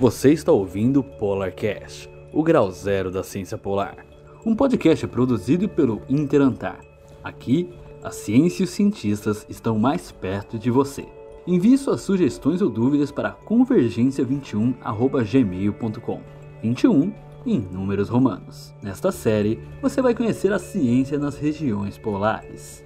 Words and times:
Você 0.00 0.32
está 0.32 0.52
ouvindo 0.52 1.02
Polarcast, 1.02 2.08
o 2.32 2.40
grau 2.40 2.70
zero 2.70 3.10
da 3.10 3.24
ciência 3.24 3.58
polar. 3.58 4.06
Um 4.46 4.54
podcast 4.54 5.04
produzido 5.08 5.68
pelo 5.68 6.00
Interantar. 6.08 6.78
Aqui, 7.24 7.68
a 8.00 8.12
ciência 8.12 8.62
e 8.62 8.64
os 8.64 8.70
cientistas 8.70 9.44
estão 9.48 9.76
mais 9.76 10.12
perto 10.12 10.56
de 10.56 10.70
você. 10.70 11.04
Envie 11.44 11.76
suas 11.76 12.02
sugestões 12.02 12.62
ou 12.62 12.70
dúvidas 12.70 13.10
para 13.10 13.36
convergência21@gmail.com. 13.44 16.22
21 16.62 17.12
em 17.44 17.58
números 17.58 18.08
romanos. 18.08 18.72
Nesta 18.80 19.10
série, 19.10 19.58
você 19.82 20.00
vai 20.00 20.14
conhecer 20.14 20.52
a 20.52 20.60
ciência 20.60 21.18
nas 21.18 21.36
regiões 21.36 21.98
polares. 21.98 22.84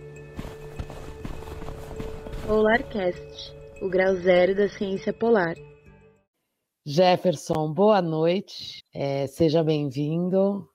Polarcast, 2.47 3.55
o 3.83 3.89
grau 3.91 4.15
zero 4.15 4.55
da 4.55 4.67
ciência 4.71 5.13
polar. 5.13 5.57
Jefferson, 6.85 7.73
boa 7.73 8.03
noite, 8.03 8.85
é, 8.93 9.29
seja 9.29 9.63
bem-vindo. 9.63 10.69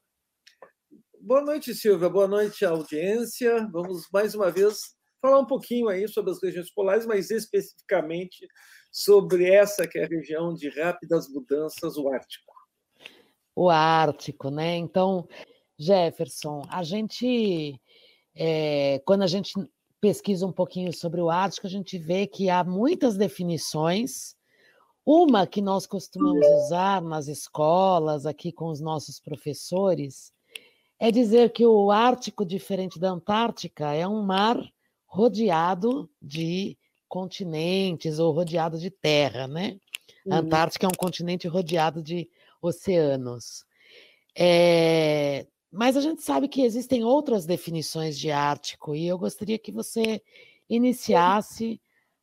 Boa 1.19 1.41
noite, 1.41 1.75
Silvia, 1.75 2.07
boa 2.07 2.29
noite, 2.29 2.63
audiência. 2.63 3.67
Vamos 3.73 4.07
mais 4.13 4.33
uma 4.33 4.49
vez 4.49 4.95
falar 5.21 5.39
um 5.39 5.45
pouquinho 5.45 5.89
aí 5.89 6.07
sobre 6.07 6.31
as 6.31 6.41
regiões 6.41 6.71
polares, 6.71 7.05
mas 7.05 7.29
especificamente 7.29 8.47
sobre 8.89 9.51
essa 9.51 9.85
que 9.85 9.99
é 9.99 10.05
a 10.05 10.07
região 10.07 10.53
de 10.53 10.69
rápidas 10.69 11.27
mudanças, 11.27 11.97
o 11.97 12.07
Ártico. 12.07 12.53
O 13.53 13.69
Ártico, 13.69 14.49
né? 14.49 14.77
Então, 14.77 15.27
Jefferson, 15.77 16.61
a 16.69 16.83
gente, 16.83 17.81
é, 18.33 19.01
quando 19.05 19.23
a 19.23 19.27
gente 19.27 19.51
pesquisa 19.99 20.45
um 20.45 20.53
pouquinho 20.53 20.93
sobre 20.93 21.19
o 21.19 21.29
Ártico, 21.29 21.67
a 21.67 21.69
gente 21.69 21.97
vê 21.97 22.25
que 22.25 22.49
há 22.49 22.63
muitas 22.63 23.17
definições 23.17 24.36
uma 25.09 25.47
que 25.47 25.61
nós 25.61 25.87
costumamos 25.87 26.45
usar 26.65 27.01
nas 27.01 27.29
escolas, 27.29 28.25
aqui 28.25 28.51
com 28.51 28.67
os 28.67 28.81
nossos 28.81 29.21
professores, 29.21 30.33
é 30.99 31.09
dizer 31.09 31.53
que 31.53 31.65
o 31.65 31.89
Ártico, 31.89 32.45
diferente 32.45 32.99
da 32.99 33.11
Antártica, 33.11 33.93
é 33.93 34.05
um 34.05 34.21
mar 34.21 34.61
rodeado 35.05 36.09
de 36.21 36.77
continentes 37.07 38.19
ou 38.19 38.33
rodeado 38.33 38.77
de 38.77 38.89
terra, 38.89 39.47
né? 39.47 39.79
A 40.29 40.33
uhum. 40.33 40.41
Antártica 40.41 40.85
é 40.85 40.89
um 40.89 40.97
continente 40.97 41.47
rodeado 41.47 42.03
de 42.03 42.29
oceanos. 42.61 43.63
É... 44.37 45.47
Mas 45.71 45.95
a 45.95 46.01
gente 46.01 46.21
sabe 46.21 46.49
que 46.49 46.63
existem 46.63 47.05
outras 47.05 47.45
definições 47.45 48.19
de 48.19 48.29
Ártico 48.29 48.93
e 48.93 49.07
eu 49.07 49.17
gostaria 49.17 49.57
que 49.57 49.71
você 49.71 50.21
iniciasse 50.69 51.79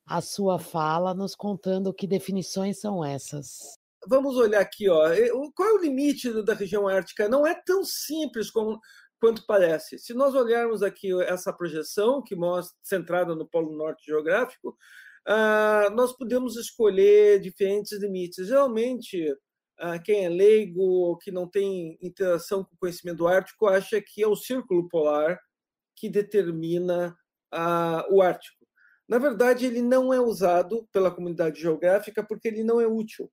a 0.06 0.20
sua 0.20 0.58
fala 0.58 1.14
nos 1.14 1.34
contando 1.34 1.94
que 1.94 2.06
definições 2.06 2.80
são 2.80 3.04
essas. 3.04 3.78
Vamos 4.06 4.36
olhar 4.36 4.60
aqui, 4.60 4.88
ó. 4.88 5.04
qual 5.54 5.68
é 5.68 5.72
o 5.72 5.80
limite 5.80 6.30
da 6.44 6.54
região 6.54 6.86
ártica? 6.86 7.28
Não 7.28 7.46
é 7.46 7.54
tão 7.54 7.84
simples 7.84 8.50
como, 8.50 8.78
quanto 9.18 9.46
parece. 9.46 9.98
Se 9.98 10.12
nós 10.12 10.34
olharmos 10.34 10.82
aqui 10.82 11.10
essa 11.22 11.52
projeção, 11.52 12.22
que 12.22 12.36
mostra 12.36 12.76
centrada 12.82 13.34
no 13.34 13.48
Polo 13.48 13.74
Norte 13.74 14.04
geográfico, 14.04 14.76
uh, 15.26 15.90
nós 15.94 16.12
podemos 16.14 16.56
escolher 16.56 17.40
diferentes 17.40 17.98
limites. 17.98 18.46
Geralmente, 18.46 19.32
uh, 19.32 20.02
quem 20.04 20.26
é 20.26 20.28
leigo 20.28 20.82
ou 20.82 21.16
que 21.16 21.30
não 21.30 21.48
tem 21.48 21.98
interação 22.02 22.62
com 22.62 22.74
o 22.74 22.78
conhecimento 22.78 23.26
Ártico 23.26 23.66
acha 23.66 24.02
que 24.02 24.22
é 24.22 24.28
o 24.28 24.36
círculo 24.36 24.86
polar 24.88 25.40
que 25.96 26.10
determina 26.10 27.16
uh, 27.54 28.14
o 28.14 28.20
Ártico. 28.20 28.63
Na 29.08 29.18
verdade, 29.18 29.66
ele 29.66 29.82
não 29.82 30.12
é 30.12 30.20
usado 30.20 30.88
pela 30.92 31.10
comunidade 31.10 31.60
geográfica 31.60 32.24
porque 32.26 32.48
ele 32.48 32.64
não 32.64 32.80
é 32.80 32.86
útil. 32.86 33.30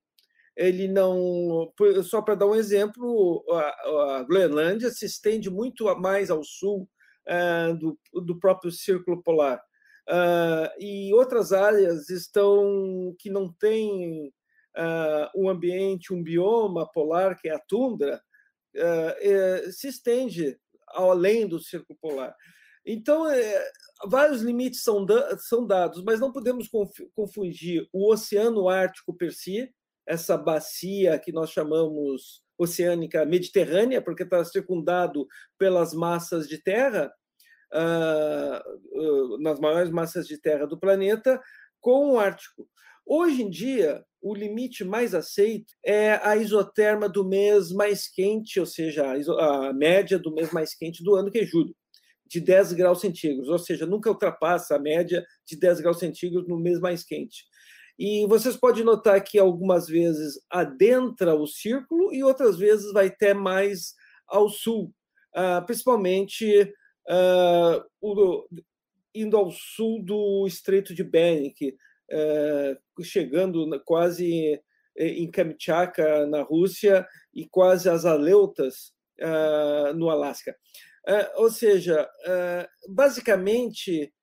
Ele 0.56 0.88
não. 0.88 1.72
Só 2.04 2.22
para 2.22 2.36
dar 2.36 2.48
um 2.48 2.56
exemplo, 2.56 3.44
a, 3.50 4.24
Groenlândia 4.24 4.90
se 4.92 5.06
estende 5.06 5.50
muito 5.50 5.86
mais 5.98 6.30
ao 6.30 6.44
sul 6.44 6.90
uh, 7.28 7.78
do, 7.78 7.98
do 8.22 8.38
próprio 8.40 8.72
Círculo 8.72 9.24
Polar. 9.24 9.62
Uh, 10.10 10.68
e 10.80 11.14
outras 11.14 11.54
áreas 11.54 12.10
estão 12.10 13.16
que 13.18 13.30
não 13.30 13.52
têm 13.54 14.28
uh, 14.78 15.30
um 15.36 15.50
ambiente, 15.50 16.14
um 16.14 16.22
bioma 16.22 16.90
polar, 16.92 17.40
que 17.40 17.48
é 17.48 17.56
a 17.56 17.60
tundra, 17.60 18.22
se 19.72 19.88
estende 19.88 20.58
além 20.90 21.48
do 21.48 21.60
Círculo 21.60 21.98
Polar. 22.02 22.36
Então, 22.86 23.30
é, 23.30 23.72
vários 24.08 24.42
limites 24.42 24.84
são, 24.84 25.06
da, 25.06 25.38
são 25.38 25.66
dados, 25.66 26.04
mas 26.04 26.20
não 26.20 26.32
podemos 26.32 26.68
confundir 27.16 27.88
o 27.94 28.12
Oceano 28.12 28.68
Ártico 28.68 29.16
per 29.16 29.32
si, 29.34 29.72
essa 30.06 30.38
bacia 30.38 31.20
que 31.20 31.32
nós 31.32 31.52
chamamos 31.52 32.44
oceânica 32.58 33.26
mediterrânea, 33.26 34.02
porque 34.02 34.24
está 34.24 34.44
circundado 34.44 35.28
pelas 35.58 35.94
massas 35.94 36.48
de 36.48 36.58
terra, 36.62 37.12
uh, 37.74 39.38
nas 39.40 39.60
maiores 39.60 39.92
massas 39.92 40.28
de 40.28 40.40
terra 40.40 40.66
do 40.66 40.80
planeta, 40.80 41.42
com 41.80 42.12
o 42.12 42.20
Ártico. 42.20 42.68
Hoje 43.06 43.44
em 43.44 43.50
dia, 43.50 44.04
o 44.22 44.34
limite 44.34 44.84
mais 44.84 45.16
aceito 45.16 45.74
é 45.84 46.20
a 46.24 46.36
isoterma 46.36 47.10
do 47.10 47.28
mês 47.28 47.72
mais 47.72 48.08
quente, 48.08 48.60
ou 48.60 48.66
seja, 48.66 49.06
a, 49.06 49.70
a 49.70 49.74
média 49.74 50.20
do 50.20 50.34
mês 50.34 50.52
mais 50.52 50.76
quente 50.76 51.04
do 51.04 51.16
ano, 51.16 51.32
que 51.32 51.40
é 51.40 51.46
julho 51.46 51.76
de 52.32 52.40
10 52.40 52.72
graus 52.74 53.02
centígrados, 53.02 53.50
ou 53.50 53.60
seja, 53.60 53.86
nunca 53.86 54.10
ultrapassa 54.10 54.76
a 54.76 54.80
média 54.80 55.26
de 55.46 55.60
10 55.60 55.82
graus 55.82 56.00
centígrados 56.00 56.48
no 56.48 56.58
mês 56.58 56.80
mais 56.80 57.04
quente. 57.04 57.44
E 58.00 58.26
vocês 58.26 58.56
podem 58.56 58.86
notar 58.86 59.22
que 59.22 59.38
algumas 59.38 59.88
vezes 59.88 60.40
adentra 60.50 61.36
o 61.36 61.46
círculo 61.46 62.14
e 62.14 62.24
outras 62.24 62.58
vezes 62.58 62.94
vai 62.94 63.08
até 63.08 63.34
mais 63.34 63.94
ao 64.26 64.48
sul, 64.48 64.94
uh, 65.36 65.64
principalmente 65.66 66.74
uh, 67.10 68.64
indo 69.14 69.36
ao 69.36 69.52
sul 69.52 70.02
do 70.02 70.48
Estreito 70.48 70.96
de 70.96 71.04
Bering, 71.04 71.54
uh, 72.14 73.04
chegando 73.04 73.68
quase 73.84 74.58
eh, 74.98 75.08
em 75.08 75.30
Kamchatka, 75.30 76.26
na 76.28 76.44
Rússia, 76.44 77.06
e 77.34 77.46
quase 77.46 77.90
as 77.90 78.06
Aleutas, 78.06 78.94
no 79.96 80.10
Alasca. 80.10 80.56
É, 81.08 81.32
ou 81.36 81.50
seja, 81.50 82.08
é, 82.26 82.70
basicamente, 82.90 84.14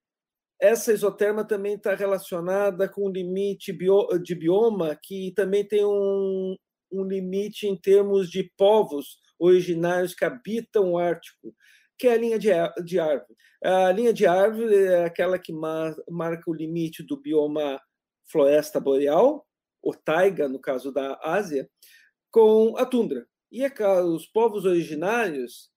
essa 0.61 0.93
isoterma 0.93 1.45
também 1.45 1.75
está 1.75 1.95
relacionada 1.95 2.89
com 2.89 3.03
o 3.07 3.13
limite 3.13 3.77
de 4.23 4.35
bioma, 4.35 4.99
que 5.03 5.33
também 5.35 5.67
tem 5.67 5.85
um, 5.85 6.57
um 6.93 7.05
limite 7.05 7.67
em 7.67 7.77
termos 7.77 8.31
de 8.31 8.51
povos 8.57 9.19
originários 9.39 10.15
que 10.15 10.25
habitam 10.25 10.93
o 10.93 10.99
Ártico, 10.99 11.55
que 11.99 12.09
é 12.09 12.13
a 12.13 12.17
linha 12.17 12.39
de, 12.39 12.49
de 12.85 12.99
árvore. 12.99 13.35
A 13.63 13.93
linha 13.93 14.13
de 14.13 14.27
árvore 14.27 14.75
é 14.75 15.05
aquela 15.05 15.39
que 15.39 15.53
mar, 15.53 15.95
marca 16.09 16.49
o 16.49 16.55
limite 16.55 17.03
do 17.03 17.21
bioma 17.21 17.81
floresta 18.31 18.79
boreal, 18.79 19.45
ou 19.83 19.95
taiga, 19.95 20.49
no 20.49 20.61
caso 20.61 20.93
da 20.93 21.19
Ásia, 21.23 21.69
com 22.31 22.77
a 22.77 22.85
tundra. 22.85 23.27
E 23.51 23.65
é 23.65 23.73
os 24.03 24.27
povos 24.27 24.65
originários 24.65 25.71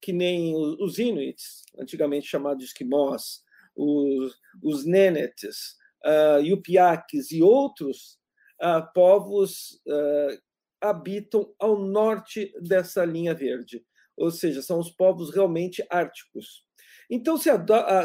que 0.00 0.12
nem 0.12 0.54
os 0.54 0.98
Inuits, 0.98 1.64
antigamente 1.78 2.28
chamados 2.28 2.58
de 2.58 2.66
esquimós, 2.66 3.42
os, 3.74 4.38
os 4.62 4.84
Nenetes, 4.84 5.76
uh, 6.04 6.40
Yupiaques 6.40 7.32
e 7.32 7.42
outros 7.42 8.18
uh, 8.62 8.86
povos 8.94 9.80
uh, 9.86 10.40
habitam 10.80 11.52
ao 11.58 11.78
norte 11.78 12.52
dessa 12.60 13.04
linha 13.04 13.34
verde, 13.34 13.84
ou 14.16 14.30
seja, 14.30 14.62
são 14.62 14.78
os 14.78 14.90
povos 14.90 15.34
realmente 15.34 15.84
árticos. 15.90 16.64
Então, 17.10 17.36
se 17.36 17.50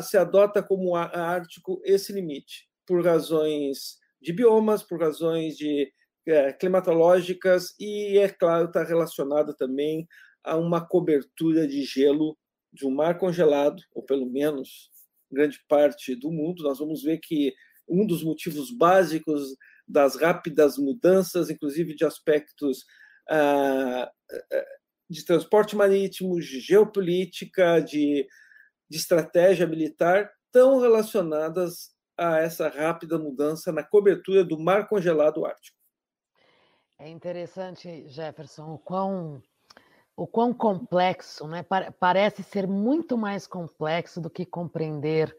se 0.04 0.18
adota 0.18 0.62
como 0.62 0.96
ártico 0.96 1.82
esse 1.84 2.12
limite, 2.12 2.70
por 2.86 3.04
razões 3.04 3.98
de 4.22 4.32
biomas, 4.34 4.84
por 4.84 5.00
razões 5.00 5.58
de 5.58 5.92
é, 6.28 6.54
climatológicas, 6.54 7.74
e, 7.80 8.18
é 8.18 8.30
claro, 8.30 8.66
está 8.66 8.84
relacionado 8.84 9.54
também 9.54 10.08
a 10.44 10.58
uma 10.58 10.86
cobertura 10.86 11.68
de 11.68 11.84
gelo 11.84 12.38
de 12.74 12.86
um 12.86 12.92
mar 12.92 13.18
congelado, 13.18 13.82
ou 13.94 14.04
pelo 14.04 14.30
menos 14.30 14.90
grande 15.32 15.60
parte 15.68 16.16
do 16.16 16.32
mundo. 16.32 16.64
Nós 16.64 16.80
vamos 16.80 17.04
ver 17.04 17.20
que 17.20 17.54
um 17.88 18.06
dos 18.06 18.24
motivos 18.24 18.72
básicos 18.72 19.56
das 19.88 20.16
rápidas 20.16 20.78
mudanças, 20.78 21.50
inclusive 21.50 21.96
de 21.96 22.06
aspectos 22.06 22.86
ah, 23.30 24.10
de 25.10 25.26
transporte 25.26 25.76
marítimo, 25.76 26.40
de 26.40 26.60
geopolítica, 26.62 27.82
de, 27.82 28.26
de 28.90 28.98
estratégia 28.98 29.68
militar, 29.68 30.32
estão 30.46 30.80
relacionadas 30.80 31.92
a 32.18 32.40
essa 32.40 32.70
rápida 32.70 33.18
mudança 33.18 33.72
na 33.72 33.84
cobertura 33.84 34.44
do 34.44 34.58
mar 34.58 34.88
congelado 34.88 35.46
ártico. 35.46 35.81
É 37.04 37.10
interessante, 37.10 38.08
Jefferson, 38.10 38.76
o 38.76 38.78
quão 38.78 39.42
o 40.16 40.28
quão 40.28 40.54
complexo, 40.54 41.48
né? 41.48 41.66
Parece 42.00 42.44
ser 42.44 42.68
muito 42.68 43.18
mais 43.18 43.48
complexo 43.48 44.22
do 44.22 44.30
que 44.30 44.46
compreender 44.46 45.36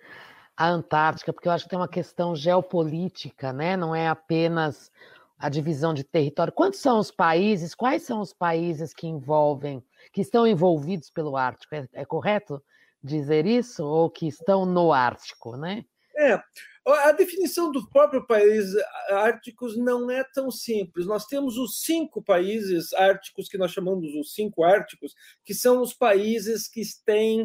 a 0.57 0.69
Antártica, 0.69 1.33
porque 1.33 1.47
eu 1.47 1.53
acho 1.53 1.63
que 1.63 1.71
tem 1.71 1.79
uma 1.79 1.87
questão 1.87 2.35
geopolítica, 2.35 3.53
né? 3.53 3.77
Não 3.77 3.95
é 3.95 4.09
apenas 4.09 4.91
a 5.39 5.49
divisão 5.49 5.95
de 5.95 6.03
território. 6.03 6.53
Quantos 6.53 6.81
são 6.81 6.99
os 6.99 7.13
países? 7.13 7.77
Quais 7.77 8.03
são 8.03 8.21
os 8.21 8.33
países 8.33 8.93
que 8.93 9.07
envolvem, 9.07 9.85
que 10.13 10.21
estão 10.21 10.45
envolvidos 10.45 11.11
pelo 11.11 11.37
Ártico? 11.37 11.77
É, 11.77 11.89
é 11.93 12.05
correto 12.05 12.61
dizer 13.01 13.47
isso 13.47 13.87
ou 13.87 14.11
que 14.11 14.27
estão 14.27 14.67
no 14.67 14.93
Ártico, 14.93 15.57
né? 15.57 15.85
É. 16.23 16.43
A 16.85 17.13
definição 17.13 17.71
dos 17.71 17.89
próprios 17.89 18.27
países 18.27 18.75
árticos 19.11 19.77
não 19.77 20.11
é 20.11 20.25
tão 20.35 20.51
simples. 20.51 21.07
Nós 21.07 21.27
temos 21.27 21.57
os 21.57 21.83
cinco 21.83 22.23
países 22.23 22.93
árticos 22.93 23.49
que 23.49 23.57
nós 23.57 23.71
chamamos 23.71 24.13
os 24.15 24.35
cinco 24.35 24.65
árticos, 24.65 25.15
que 25.45 25.55
são 25.55 25.81
os 25.81 25.95
países 25.95 26.67
que 26.69 26.83
têm 27.05 27.43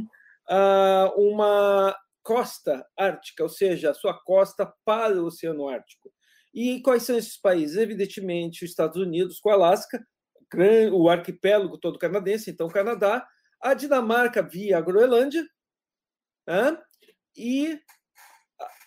uh, 0.50 1.12
uma 1.16 1.96
costa 2.24 2.86
ártica, 2.98 3.44
ou 3.44 3.50
seja, 3.50 3.92
a 3.92 3.94
sua 3.94 4.14
costa 4.14 4.72
para 4.84 5.22
o 5.22 5.28
Oceano 5.28 5.70
Ártico. 5.70 6.12
E 6.54 6.82
quais 6.82 7.04
são 7.04 7.16
esses 7.16 7.38
países? 7.38 7.78
Evidentemente, 7.78 8.66
os 8.66 8.72
Estados 8.72 8.98
Unidos 8.98 9.40
com 9.40 9.52
Alasca, 9.52 10.04
o 10.92 11.10
arquipélago 11.10 11.78
todo 11.78 12.00
canadense, 12.00 12.50
então 12.50 12.68
Canadá, 12.68 13.26
a 13.62 13.74
Dinamarca 13.74 14.42
via 14.42 14.78
a 14.78 14.82
Groenlândia, 14.82 15.46
né? 16.48 16.78
e 17.36 17.80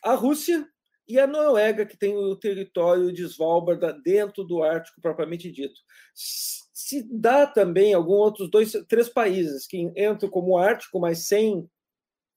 a 0.02 0.14
Rússia 0.14 0.67
e 1.08 1.19
a 1.19 1.26
Noruega, 1.26 1.85
que 1.85 1.99
tem 1.99 2.17
o 2.17 2.37
território 2.37 3.12
de 3.12 3.25
Svalbard 3.25 4.00
dentro 4.02 4.44
do 4.44 4.62
Ártico 4.62 5.00
propriamente 5.00 5.50
dito. 5.50 5.75
Se 6.14 7.02
dá 7.11 7.47
também 7.47 7.93
alguns 7.93 8.19
outros 8.19 8.50
dois, 8.50 8.73
três 8.88 9.08
países 9.08 9.67
que 9.67 9.79
entram 9.97 10.31
como 10.31 10.56
Ártico, 10.56 11.00
mas 11.00 11.26
sem 11.26 11.69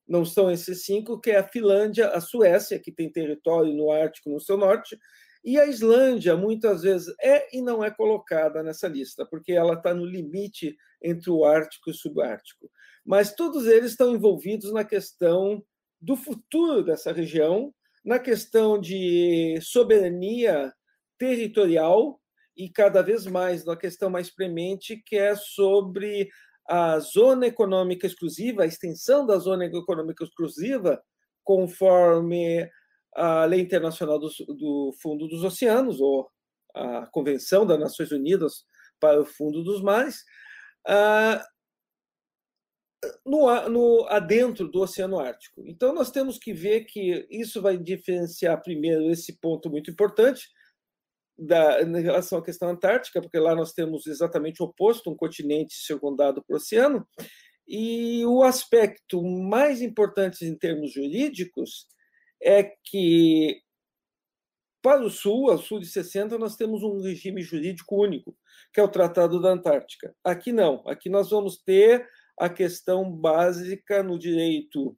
não 0.08 0.26
são 0.26 0.52
esses 0.52 0.84
cinco, 0.84 1.20
que 1.20 1.32
é 1.32 1.38
a 1.38 1.48
Finlândia, 1.48 2.10
a 2.10 2.20
Suécia, 2.20 2.80
que 2.80 2.92
tem 2.92 3.12
território 3.12 3.74
no 3.74 3.92
Ártico 3.92 4.30
no 4.30 4.40
seu 4.40 4.58
norte, 4.58 4.98
e 5.44 5.60
a 5.60 5.66
Islândia, 5.66 6.38
muitas 6.38 6.84
vezes, 6.84 7.14
é 7.22 7.56
e 7.56 7.62
não 7.62 7.84
é 7.84 7.92
colocada 7.92 8.64
nessa 8.64 8.88
lista, 8.88 9.26
porque 9.26 9.52
ela 9.52 9.74
está 9.74 9.94
no 9.94 10.06
limite 10.06 10.76
entre 11.02 11.30
o 11.30 11.44
Ártico 11.44 11.90
e 11.90 11.92
o 11.92 11.96
Subártico. 11.96 12.72
Mas 13.06 13.36
todos 13.36 13.68
eles 13.68 13.92
estão 13.92 14.16
envolvidos 14.16 14.72
na 14.72 14.86
questão 14.86 15.64
do 16.04 16.18
futuro 16.18 16.84
dessa 16.84 17.14
região, 17.14 17.74
na 18.04 18.20
questão 18.20 18.80
de 18.80 19.58
soberania 19.62 20.74
territorial 21.18 22.20
e 22.58 22.70
cada 22.70 23.02
vez 23.02 23.26
mais 23.26 23.64
na 23.64 23.78
questão 23.78 24.10
mais 24.10 24.30
premente, 24.30 25.02
que 25.06 25.16
é 25.16 25.34
sobre 25.34 26.30
a 26.68 27.00
zona 27.00 27.48
econômica 27.48 28.06
exclusiva, 28.06 28.64
a 28.64 28.68
extensão 28.68 29.26
da 29.26 29.38
zona 29.38 29.66
econômica 29.66 30.26
exclusiva, 30.26 31.02
conforme 31.42 32.70
a 33.16 33.46
Lei 33.46 33.62
Internacional 33.62 34.20
do, 34.20 34.30
do 34.50 34.94
Fundo 35.02 35.26
dos 35.28 35.42
Oceanos, 35.44 36.02
ou 36.02 36.30
a 36.76 37.08
Convenção 37.08 37.66
das 37.66 37.80
Nações 37.80 38.12
Unidas 38.12 38.66
para 39.00 39.22
o 39.22 39.26
Fundo 39.26 39.64
dos 39.64 39.82
Mares, 39.82 40.24
ah, 40.86 41.46
no, 43.26 43.70
no 43.70 44.06
adentro 44.08 44.68
do 44.68 44.82
Oceano 44.82 45.20
Ártico. 45.20 45.64
Então, 45.66 45.94
nós 45.94 46.12
temos 46.12 46.38
que 46.38 46.54
ver 46.54 46.86
que 46.86 47.28
isso 47.30 47.62
vai 47.62 47.78
diferenciar, 47.78 48.62
primeiro, 48.62 49.10
esse 49.10 49.40
ponto 49.40 49.70
muito 49.70 49.90
importante, 49.90 50.50
da, 51.38 51.82
em 51.82 52.02
relação 52.02 52.40
à 52.40 52.44
questão 52.44 52.70
antártica, 52.70 53.22
porque 53.22 53.40
lá 53.40 53.56
nós 53.56 53.74
temos 53.74 54.06
exatamente 54.08 54.62
o 54.62 54.66
oposto, 54.66 55.10
um 55.10 55.16
continente 55.16 55.74
circundado 55.74 56.44
por 56.44 56.58
oceano, 56.58 57.08
e 57.68 58.26
o 58.26 58.44
aspecto 58.44 59.24
mais 59.24 59.82
importante 59.82 60.46
em 60.46 60.56
termos 60.56 60.94
jurídicos 60.94 61.88
é 62.42 62.64
que 62.84 63.62
para 64.82 65.02
o 65.02 65.10
Sul, 65.10 65.50
ao 65.50 65.58
sul 65.58 65.80
de 65.80 65.86
60, 65.86 66.38
nós 66.38 66.58
temos 66.58 66.84
um 66.84 67.02
regime 67.02 67.42
jurídico 67.42 67.96
único, 67.96 68.36
que 68.74 68.82
é 68.82 68.84
o 68.84 68.90
Tratado 68.90 69.42
da 69.42 69.50
Antártica. 69.50 70.14
Aqui 70.22 70.52
não, 70.52 70.84
aqui 70.86 71.10
nós 71.10 71.30
vamos 71.30 71.58
ter 71.58 72.06
a 72.38 72.50
questão 72.50 73.12
básica 73.12 74.02
no 74.04 74.18
direito 74.18 74.98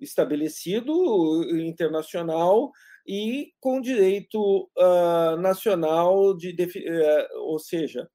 estabelecido 0.00 1.44
internacional 1.58 2.70
e 3.06 3.52
com 3.60 3.80
direito 3.80 4.70
uh, 4.78 5.36
nacional, 5.36 6.34
de, 6.34 6.50
uh, 6.52 7.40
ou 7.40 7.58
seja, 7.58 8.08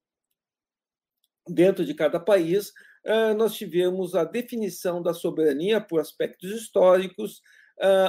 dentro 1.48 1.86
de 1.86 1.94
cada 1.94 2.20
país, 2.20 2.70
uh, 3.06 3.34
nós 3.36 3.56
tivemos 3.56 4.16
a 4.16 4.24
definição 4.24 5.02
da 5.02 5.14
soberania 5.14 5.80
por 5.80 6.00
aspectos 6.00 6.52
históricos 6.52 7.42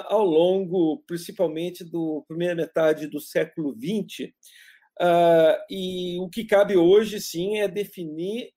ao 0.07 0.25
longo, 0.25 1.01
principalmente, 1.07 1.85
do 1.85 2.25
primeira 2.27 2.57
metade 2.57 3.07
do 3.07 3.21
século 3.21 3.73
XX. 3.73 4.33
e 5.71 6.19
o 6.19 6.29
que 6.29 6.45
cabe 6.45 6.77
hoje, 6.77 7.21
sim, 7.21 7.61
é 7.61 7.69
definir 7.69 8.51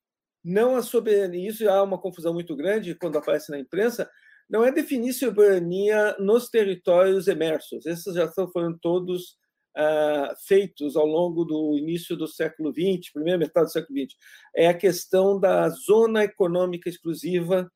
não 0.44 0.76
a 0.76 0.82
soberania. 0.82 1.48
Isso 1.48 1.68
há 1.68 1.82
uma 1.82 1.98
confusão 1.98 2.34
muito 2.34 2.54
grande 2.54 2.94
quando 2.94 3.18
aparece 3.18 3.50
na 3.50 3.58
imprensa 3.58 4.08
não 4.48 4.64
é 4.64 4.70
definir 4.70 5.12
soberania 5.12 6.16
nos 6.18 6.48
territórios 6.48 7.28
emersos. 7.28 7.86
Esses 7.86 8.14
já 8.14 8.30
foram 8.52 8.76
todos 8.78 9.36
uh, 9.76 10.34
feitos 10.46 10.96
ao 10.96 11.06
longo 11.06 11.44
do 11.44 11.76
início 11.78 12.16
do 12.16 12.26
século 12.26 12.72
XX, 12.72 13.12
primeira 13.12 13.38
metade 13.38 13.66
do 13.66 13.72
século 13.72 13.98
XX. 13.98 14.14
É 14.54 14.68
a 14.68 14.76
questão 14.76 15.38
da 15.38 15.68
zona 15.70 16.24
econômica 16.24 16.88
exclusiva 16.88 17.70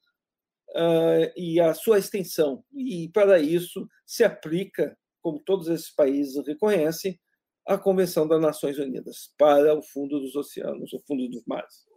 uh, 0.70 1.32
e 1.37 1.59
a 1.61 1.73
sua 1.75 1.99
extensão. 1.99 2.62
E, 2.73 3.09
para 3.12 3.38
isso, 3.38 3.88
se 4.06 4.25
aplica, 4.25 4.97
como 5.23 5.43
todos 5.43 5.69
esses 5.69 5.91
países 5.91 6.47
reconhecem, 6.47 7.19
a 7.67 7.76
Convenção 7.76 8.26
das 8.26 8.41
Nações 8.41 8.79
Unidas 8.79 9.35
para 9.37 9.75
o 9.75 9.82
fundo 9.82 10.19
dos 10.20 10.35
oceanos, 10.35 10.93
o 10.94 11.03
fundo 11.06 11.29
dos 11.29 11.43
mares. 11.47 11.88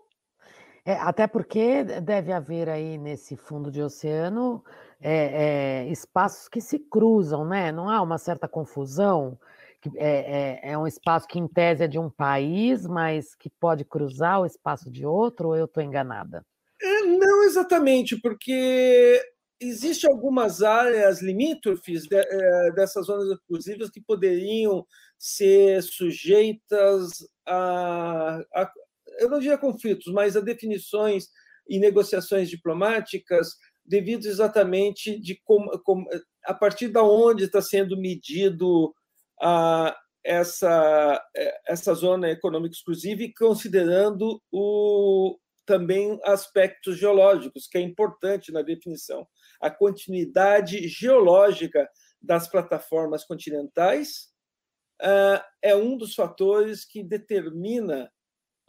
É, 0.84 0.94
até 0.94 1.28
porque 1.28 1.84
deve 1.84 2.32
haver 2.32 2.68
aí 2.68 2.98
nesse 2.98 3.38
fundo 3.38 3.72
de 3.72 3.82
oceano 3.82 4.64
é, 5.00 5.84
é, 5.84 5.92
espaços 5.92 6.48
que 6.48 6.60
se 6.60 6.80
cruzam, 6.80 7.46
né? 7.46 7.72
Não 7.72 7.90
há 7.90 8.02
uma 8.02 8.18
certa 8.18 8.48
confusão? 8.48 9.38
É, 9.96 10.60
é, 10.66 10.72
é, 10.72 10.78
um 10.78 10.86
espaço 10.86 11.28
que, 11.28 11.40
em 11.40 11.48
tese, 11.48 11.84
é 11.84 11.88
de 11.88 11.98
um 11.98 12.10
país, 12.10 12.86
mas 12.86 13.34
que 13.34 13.50
pode 13.50 13.84
cruzar 13.84 14.42
o 14.42 14.46
espaço 14.46 14.92
de 14.92 15.06
outro, 15.06 15.50
ou 15.50 15.56
eu 15.56 15.66
estou 15.66 15.82
enganada? 15.82 16.46
É, 16.80 17.02
não 17.02 17.44
exatamente, 17.44 18.20
porque 18.20 19.20
existem 19.60 20.12
algumas 20.12 20.62
áreas 20.62 21.22
limítrofes 21.22 22.04
de, 22.04 22.16
é, 22.16 22.72
dessas 22.74 23.08
zonas 23.08 23.28
exclusivas 23.30 23.90
que 23.90 24.02
poderiam 24.02 24.86
ser 25.18 25.82
sujeitas 25.82 27.12
a, 27.48 28.40
a, 28.54 28.72
eu 29.22 29.30
não 29.30 29.40
diria 29.40 29.58
conflitos, 29.58 30.12
mas 30.12 30.36
a 30.36 30.42
definições 30.42 31.28
e 31.70 31.80
negociações 31.80 32.50
diplomáticas 32.50 33.56
devido 33.86 34.26
exatamente 34.26 35.20
de 35.20 35.40
como, 35.44 35.72
como 35.84 36.08
a 36.46 36.54
partir 36.54 36.88
da 36.88 37.04
onde 37.04 37.46
está 37.46 37.62
sendo 37.62 37.98
medido 37.98 38.94
a, 39.42 39.96
essa 40.24 41.22
essa 41.68 41.94
zona 41.94 42.30
econômica 42.30 42.76
exclusiva 42.76 43.24
e 43.24 43.34
considerando 43.34 44.42
o 44.52 45.38
também 45.66 46.20
aspectos 46.24 46.98
geológicos 46.98 47.68
que 47.68 47.78
é 47.78 47.82
importante 47.82 48.52
na 48.52 48.62
definição. 48.62 49.28
A 49.60 49.70
continuidade 49.70 50.88
geológica 50.88 51.88
das 52.22 52.48
plataformas 52.48 53.24
continentais 53.24 54.32
uh, 55.02 55.42
é 55.62 55.76
um 55.76 55.98
dos 55.98 56.14
fatores 56.14 56.84
que 56.86 57.04
determina 57.04 58.12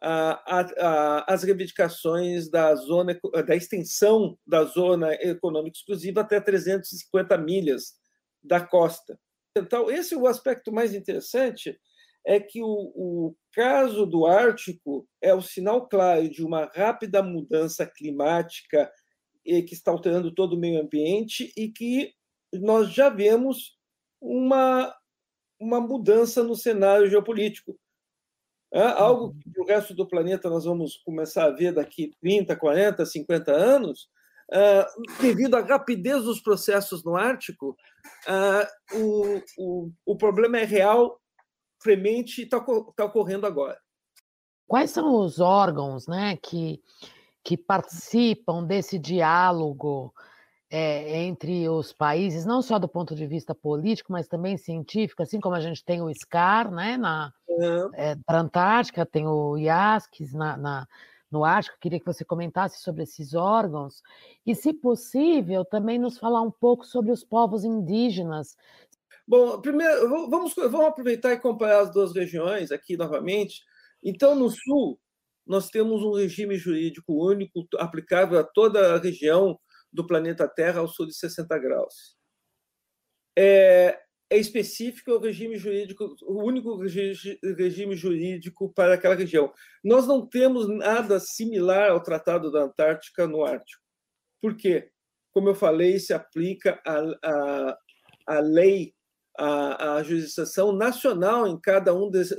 as 0.04 1.44
reivindicações 1.44 2.50
da 2.50 2.74
zona 2.74 3.18
da 3.46 3.54
extensão 3.54 4.36
da 4.44 4.64
zona 4.64 5.14
econômica 5.14 5.76
exclusiva 5.76 6.22
até 6.22 6.40
350 6.40 7.38
milhas 7.38 7.94
da 8.42 8.60
costa. 8.60 9.18
Então, 9.56 9.90
esse 9.90 10.14
é 10.14 10.16
o 10.16 10.26
aspecto 10.26 10.72
mais 10.72 10.94
interessante, 10.94 11.78
é 12.26 12.40
que 12.40 12.62
o, 12.62 12.66
o 12.66 13.36
caso 13.52 14.06
do 14.06 14.26
Ártico 14.26 15.06
é 15.20 15.34
o 15.34 15.42
sinal 15.42 15.88
claro 15.88 16.28
de 16.28 16.44
uma 16.44 16.70
rápida 16.74 17.22
mudança 17.22 17.86
climática 17.86 18.90
que 19.44 19.74
está 19.74 19.90
alterando 19.90 20.32
todo 20.32 20.54
o 20.54 20.58
meio 20.58 20.80
ambiente 20.80 21.52
e 21.56 21.68
que 21.68 22.12
nós 22.52 22.92
já 22.92 23.08
vemos 23.08 23.76
uma, 24.20 24.94
uma 25.60 25.80
mudança 25.80 26.42
no 26.42 26.54
cenário 26.54 27.10
geopolítico. 27.10 27.78
É 28.72 28.82
algo 28.82 29.34
que 29.38 29.60
o 29.60 29.66
resto 29.66 29.94
do 29.94 30.08
planeta 30.08 30.48
nós 30.48 30.64
vamos 30.64 30.96
começar 31.04 31.44
a 31.44 31.50
ver 31.50 31.74
daqui 31.74 32.10
30, 32.22 32.56
40, 32.56 33.04
50 33.04 33.52
anos, 33.52 34.08
uh, 34.50 35.20
devido 35.20 35.56
à 35.56 35.60
rapidez 35.60 36.24
dos 36.24 36.40
processos 36.40 37.04
no 37.04 37.14
Ártico, 37.14 37.76
uh, 38.26 38.96
o, 38.98 39.42
o, 39.58 39.92
o 40.06 40.16
problema 40.16 40.58
é 40.58 40.64
real, 40.64 41.20
premente 41.82 42.40
e 42.40 42.44
está 42.44 42.64
tá 42.96 43.04
ocorrendo 43.04 43.46
agora. 43.46 43.78
Quais 44.66 44.90
são 44.90 45.16
os 45.16 45.38
órgãos 45.38 46.06
né, 46.06 46.38
que, 46.42 46.80
que 47.44 47.58
participam 47.58 48.64
desse 48.64 48.98
diálogo 48.98 50.14
é, 50.74 51.24
entre 51.24 51.68
os 51.68 51.92
países, 51.92 52.46
não 52.46 52.62
só 52.62 52.78
do 52.78 52.88
ponto 52.88 53.14
de 53.14 53.26
vista 53.26 53.54
político, 53.54 54.10
mas 54.10 54.26
também 54.26 54.56
científico, 54.56 55.22
assim 55.22 55.38
como 55.38 55.54
a 55.54 55.60
gente 55.60 55.84
tem 55.84 56.00
o 56.00 56.08
SCAR, 56.08 56.70
né, 56.72 56.96
na, 56.96 57.30
uhum. 57.46 57.90
é, 57.94 58.16
a 58.26 58.38
Antártica, 58.38 59.04
tem 59.04 59.26
o 59.26 59.58
IASCS 59.58 60.32
na, 60.32 60.56
na, 60.56 60.88
no 61.30 61.44
Ártico, 61.44 61.76
queria 61.78 62.00
que 62.00 62.06
você 62.06 62.24
comentasse 62.24 62.80
sobre 62.80 63.02
esses 63.02 63.34
órgãos, 63.34 64.00
e, 64.46 64.54
se 64.54 64.72
possível, 64.72 65.62
também 65.62 65.98
nos 65.98 66.18
falar 66.18 66.40
um 66.40 66.50
pouco 66.50 66.86
sobre 66.86 67.12
os 67.12 67.22
povos 67.22 67.64
indígenas. 67.64 68.56
Bom, 69.28 69.60
primeiro, 69.60 70.08
vamos, 70.30 70.54
vamos 70.54 70.86
aproveitar 70.86 71.34
e 71.34 71.38
comparar 71.38 71.80
as 71.82 71.92
duas 71.92 72.14
regiões 72.14 72.72
aqui 72.72 72.96
novamente. 72.96 73.60
Então, 74.02 74.34
no 74.34 74.48
Sul, 74.48 74.98
nós 75.46 75.68
temos 75.68 76.02
um 76.02 76.14
regime 76.14 76.56
jurídico 76.56 77.12
único 77.12 77.66
aplicável 77.76 78.40
a 78.40 78.44
toda 78.44 78.94
a 78.94 78.98
região 78.98 79.58
do 79.92 80.06
planeta 80.06 80.48
Terra 80.48 80.80
ao 80.80 80.88
sul 80.88 81.06
de 81.06 81.14
60 81.14 81.58
graus. 81.58 82.16
É, 83.36 83.98
é 84.32 84.38
específico 84.38 85.12
ao 85.12 85.20
regime 85.20 85.58
jurídico, 85.58 86.16
o 86.22 86.42
único 86.42 86.76
regime 86.76 87.94
jurídico 87.94 88.72
para 88.72 88.94
aquela 88.94 89.14
região. 89.14 89.52
Nós 89.84 90.06
não 90.06 90.26
temos 90.26 90.66
nada 90.68 91.20
similar 91.20 91.90
ao 91.90 92.02
Tratado 92.02 92.50
da 92.50 92.62
Antártica 92.62 93.26
no 93.26 93.44
Ártico. 93.44 93.82
Por 94.40 94.56
quê? 94.56 94.90
Como 95.32 95.50
eu 95.50 95.54
falei, 95.54 95.98
se 95.98 96.14
aplica 96.14 96.80
a, 96.86 96.98
a, 97.22 97.78
a 98.26 98.40
lei, 98.40 98.94
a, 99.36 99.96
a 99.96 100.02
jurisdição 100.02 100.72
nacional 100.72 101.46
em 101.46 101.60
cada 101.60 101.94
um 101.94 102.10
dos, 102.10 102.30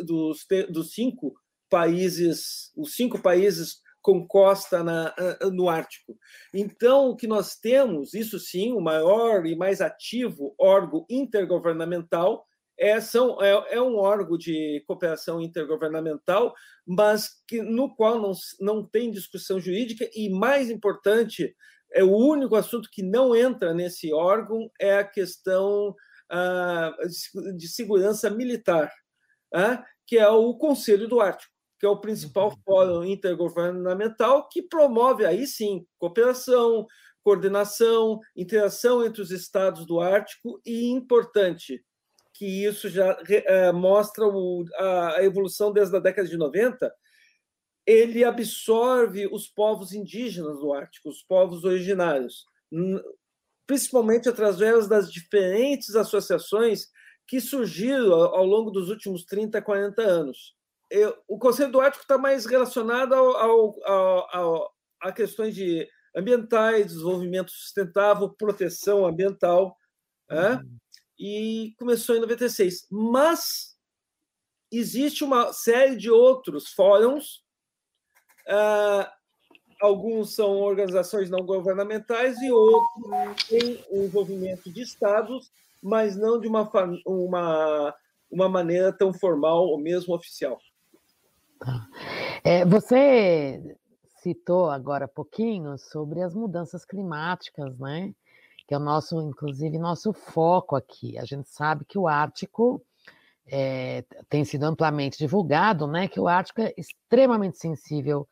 dos 0.70 0.94
cinco 0.94 1.36
países, 1.70 2.72
os 2.76 2.96
cinco 2.96 3.22
países 3.22 3.83
com 4.04 4.28
costa 4.28 4.84
na, 4.84 5.16
no 5.54 5.70
Ártico. 5.70 6.16
Então, 6.54 7.10
o 7.10 7.16
que 7.16 7.26
nós 7.26 7.56
temos, 7.56 8.14
isso 8.14 8.38
sim, 8.38 8.74
o 8.74 8.82
maior 8.82 9.46
e 9.46 9.56
mais 9.56 9.80
ativo 9.80 10.54
órgão 10.60 11.06
intergovernamental 11.10 12.46
é, 12.78 13.00
são, 13.00 13.42
é, 13.42 13.76
é 13.76 13.82
um 13.82 13.96
órgão 13.96 14.38
de 14.38 14.84
cooperação 14.86 15.42
intergovernamental, 15.42 16.54
mas 16.86 17.30
que, 17.48 17.62
no 17.62 17.96
qual 17.96 18.20
não, 18.20 18.34
não 18.60 18.86
tem 18.86 19.10
discussão 19.10 19.58
jurídica, 19.58 20.10
e 20.14 20.30
mais 20.30 20.70
importante, 20.70 21.56
é 21.94 22.04
o 22.04 22.12
único 22.12 22.58
assunto 22.58 22.90
que 22.92 23.02
não 23.02 23.34
entra 23.34 23.74
nesse 23.74 24.12
órgão 24.12 24.70
é 24.82 24.98
a 24.98 25.04
questão 25.04 25.96
ah, 26.30 26.94
de 27.56 27.68
segurança 27.70 28.30
militar, 28.30 28.92
ah, 29.54 29.82
que 30.06 30.18
é 30.18 30.28
o 30.28 30.56
Conselho 30.56 31.08
do 31.08 31.22
Ártico 31.22 31.53
que 31.84 31.88
é 31.88 31.90
o 31.90 32.00
principal 32.00 32.48
uhum. 32.48 32.56
fórum 32.64 33.04
intergovernamental 33.04 34.48
que 34.48 34.62
promove 34.62 35.26
aí 35.26 35.46
sim 35.46 35.86
cooperação, 36.00 36.88
coordenação, 37.22 38.22
interação 38.38 39.06
entre 39.06 39.22
os 39.22 39.32
estados 39.32 39.86
do 39.86 40.00
Ártico 40.00 40.62
e 40.66 40.90
importante 40.90 41.84
que 42.34 42.64
isso 42.64 42.88
já 42.88 43.22
é, 43.28 43.74
mostra 43.74 44.26
o, 44.26 44.64
a, 44.76 45.18
a 45.18 45.24
evolução 45.26 45.74
desde 45.74 45.94
a 45.98 46.00
década 46.00 46.26
de 46.26 46.38
90, 46.38 46.90
ele 47.86 48.24
absorve 48.24 49.28
os 49.28 49.50
povos 49.50 49.92
indígenas 49.92 50.60
do 50.60 50.72
Ártico, 50.72 51.10
os 51.10 51.22
povos 51.22 51.66
originários, 51.66 52.46
principalmente 53.68 54.30
através 54.30 54.88
das 54.88 55.12
diferentes 55.12 55.98
associações 55.98 56.88
que 57.28 57.42
surgiram 57.42 58.14
ao 58.14 58.46
longo 58.46 58.72
dos 58.72 58.90
últimos 58.90 59.26
30, 59.26 59.62
40 59.62 60.02
anos 60.02 60.56
eu, 60.94 61.18
o 61.28 61.40
Conselho 61.40 61.72
do 61.72 61.82
Ártico 61.82 62.04
está 62.04 62.20
mais 62.20 62.46
relacionado 62.46 63.16
ao, 63.16 63.36
ao, 63.36 64.36
ao, 64.36 64.74
a 65.02 65.12
questões 65.12 65.56
de 65.56 65.90
ambientais, 66.16 66.94
desenvolvimento 66.94 67.50
sustentável, 67.50 68.30
proteção 68.30 69.04
ambiental, 69.04 69.76
né? 70.30 70.52
uhum. 70.52 70.78
e 71.18 71.74
começou 71.80 72.16
em 72.16 72.20
96. 72.20 72.86
Mas 72.92 73.76
existe 74.72 75.24
uma 75.24 75.52
série 75.52 75.98
de 75.98 76.12
outros 76.12 76.72
fóruns, 76.72 77.44
uh, 78.48 79.10
alguns 79.82 80.36
são 80.36 80.60
organizações 80.60 81.28
não 81.28 81.44
governamentais 81.44 82.40
e 82.40 82.52
outros 82.52 83.48
têm 83.50 83.84
o 83.90 84.04
envolvimento 84.04 84.72
de 84.72 84.84
estados, 84.84 85.52
mas 85.82 86.16
não 86.16 86.40
de 86.40 86.48
uma, 86.48 86.70
uma, 87.04 87.96
uma 88.30 88.48
maneira 88.48 88.94
tão 88.94 89.12
formal 89.12 89.66
ou 89.66 89.80
mesmo 89.80 90.14
oficial. 90.14 90.60
Tá. 91.60 91.88
É, 92.44 92.66
você 92.66 93.78
citou 94.22 94.70
agora 94.70 95.06
há 95.06 95.08
pouquinho 95.08 95.78
sobre 95.78 96.22
as 96.22 96.34
mudanças 96.34 96.86
climáticas, 96.86 97.78
né? 97.78 98.14
Que 98.68 98.74
é 98.74 98.78
o 98.78 98.80
nosso, 98.80 99.22
inclusive, 99.22 99.78
nosso 99.78 100.14
foco 100.14 100.76
aqui. 100.76 101.18
A 101.18 101.26
gente 101.26 101.50
sabe 101.50 101.86
que 101.86 101.98
o 101.98 102.08
Ártico 102.08 102.82
é, 103.46 104.04
tem 104.30 104.46
sido 104.46 104.64
amplamente 104.64 105.18
divulgado, 105.18 105.88
né? 105.88 106.08
Que 106.08 106.20
o 106.20 106.28
Ártico 106.28 106.62
é 106.62 106.74
extremamente 106.78 107.58
sensível 107.58 108.28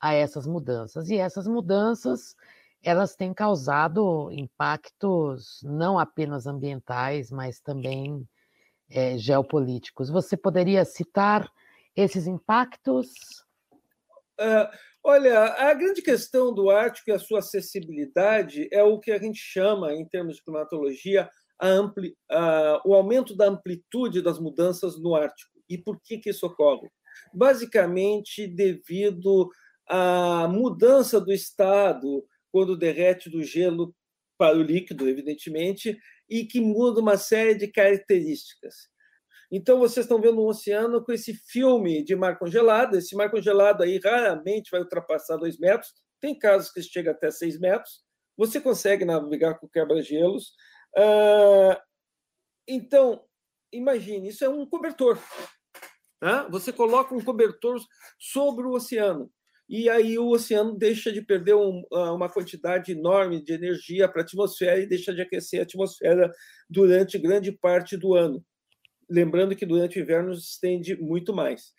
a 0.00 0.14
essas 0.14 0.46
mudanças. 0.46 1.10
E 1.10 1.16
essas 1.16 1.46
mudanças 1.46 2.36
elas 2.82 3.14
têm 3.14 3.32
causado 3.32 4.28
impactos 4.32 5.60
não 5.62 5.98
apenas 5.98 6.46
ambientais, 6.46 7.30
mas 7.30 7.60
também 7.60 8.28
é, 8.90 9.16
geopolíticos. 9.16 10.10
Você 10.10 10.36
poderia 10.36 10.84
citar 10.84 11.48
esses 11.96 12.26
impactos? 12.26 13.08
Uh, 14.40 14.68
olha, 15.04 15.40
a 15.40 15.74
grande 15.74 16.02
questão 16.02 16.52
do 16.52 16.70
Ártico 16.70 17.10
e 17.10 17.12
a 17.12 17.18
sua 17.18 17.40
acessibilidade 17.40 18.68
é 18.72 18.82
o 18.82 18.98
que 18.98 19.12
a 19.12 19.18
gente 19.18 19.38
chama, 19.38 19.92
em 19.94 20.06
termos 20.06 20.36
de 20.36 20.44
climatologia, 20.44 21.28
ampli, 21.60 22.16
uh, 22.30 22.80
o 22.84 22.94
aumento 22.94 23.36
da 23.36 23.46
amplitude 23.46 24.22
das 24.22 24.38
mudanças 24.38 25.00
no 25.00 25.14
Ártico. 25.14 25.52
E 25.68 25.78
por 25.78 26.00
que, 26.02 26.18
que 26.18 26.30
isso 26.30 26.46
ocorre? 26.46 26.88
Basicamente, 27.32 28.46
devido 28.46 29.48
à 29.88 30.48
mudança 30.48 31.20
do 31.20 31.32
estado, 31.32 32.24
quando 32.50 32.76
derrete 32.76 33.30
do 33.30 33.42
gelo 33.42 33.94
para 34.36 34.56
o 34.56 34.62
líquido, 34.62 35.08
evidentemente, 35.08 35.96
e 36.28 36.44
que 36.44 36.60
muda 36.60 37.00
uma 37.00 37.16
série 37.16 37.54
de 37.54 37.68
características. 37.68 38.91
Então, 39.54 39.78
vocês 39.78 40.06
estão 40.06 40.18
vendo 40.18 40.40
um 40.40 40.46
oceano 40.46 41.04
com 41.04 41.12
esse 41.12 41.34
filme 41.34 42.02
de 42.02 42.16
mar 42.16 42.38
congelado. 42.38 42.96
Esse 42.96 43.14
mar 43.14 43.30
congelado 43.30 43.82
aí 43.82 44.00
raramente 44.02 44.70
vai 44.70 44.80
ultrapassar 44.80 45.36
dois 45.36 45.58
metros. 45.58 45.92
Tem 46.18 46.36
casos 46.38 46.72
que 46.72 46.80
chega 46.82 47.10
até 47.10 47.30
seis 47.30 47.60
metros. 47.60 48.02
Você 48.34 48.58
consegue 48.62 49.04
navegar 49.04 49.58
com 49.58 49.68
quebra-gelos. 49.68 50.54
Ah, 50.96 51.78
então, 52.66 53.22
imagine, 53.70 54.30
isso 54.30 54.42
é 54.42 54.48
um 54.48 54.64
cobertor. 54.64 55.18
Tá? 56.18 56.48
Você 56.48 56.72
coloca 56.72 57.14
um 57.14 57.22
cobertor 57.22 57.78
sobre 58.18 58.64
o 58.64 58.70
oceano. 58.70 59.30
E 59.68 59.90
aí 59.90 60.18
o 60.18 60.30
oceano 60.30 60.74
deixa 60.78 61.12
de 61.12 61.20
perder 61.20 61.56
um, 61.56 61.84
ah, 61.92 62.14
uma 62.14 62.30
quantidade 62.32 62.92
enorme 62.92 63.42
de 63.42 63.52
energia 63.52 64.08
para 64.08 64.22
a 64.22 64.24
atmosfera 64.24 64.80
e 64.80 64.86
deixa 64.86 65.12
de 65.14 65.20
aquecer 65.20 65.60
a 65.60 65.64
atmosfera 65.64 66.32
durante 66.70 67.18
grande 67.18 67.52
parte 67.52 67.98
do 67.98 68.14
ano 68.14 68.42
lembrando 69.12 69.54
que 69.54 69.66
durante 69.66 69.98
o 69.98 70.02
inverno 70.02 70.34
se 70.34 70.52
estende 70.52 70.96
muito 70.96 71.34
mais. 71.34 71.72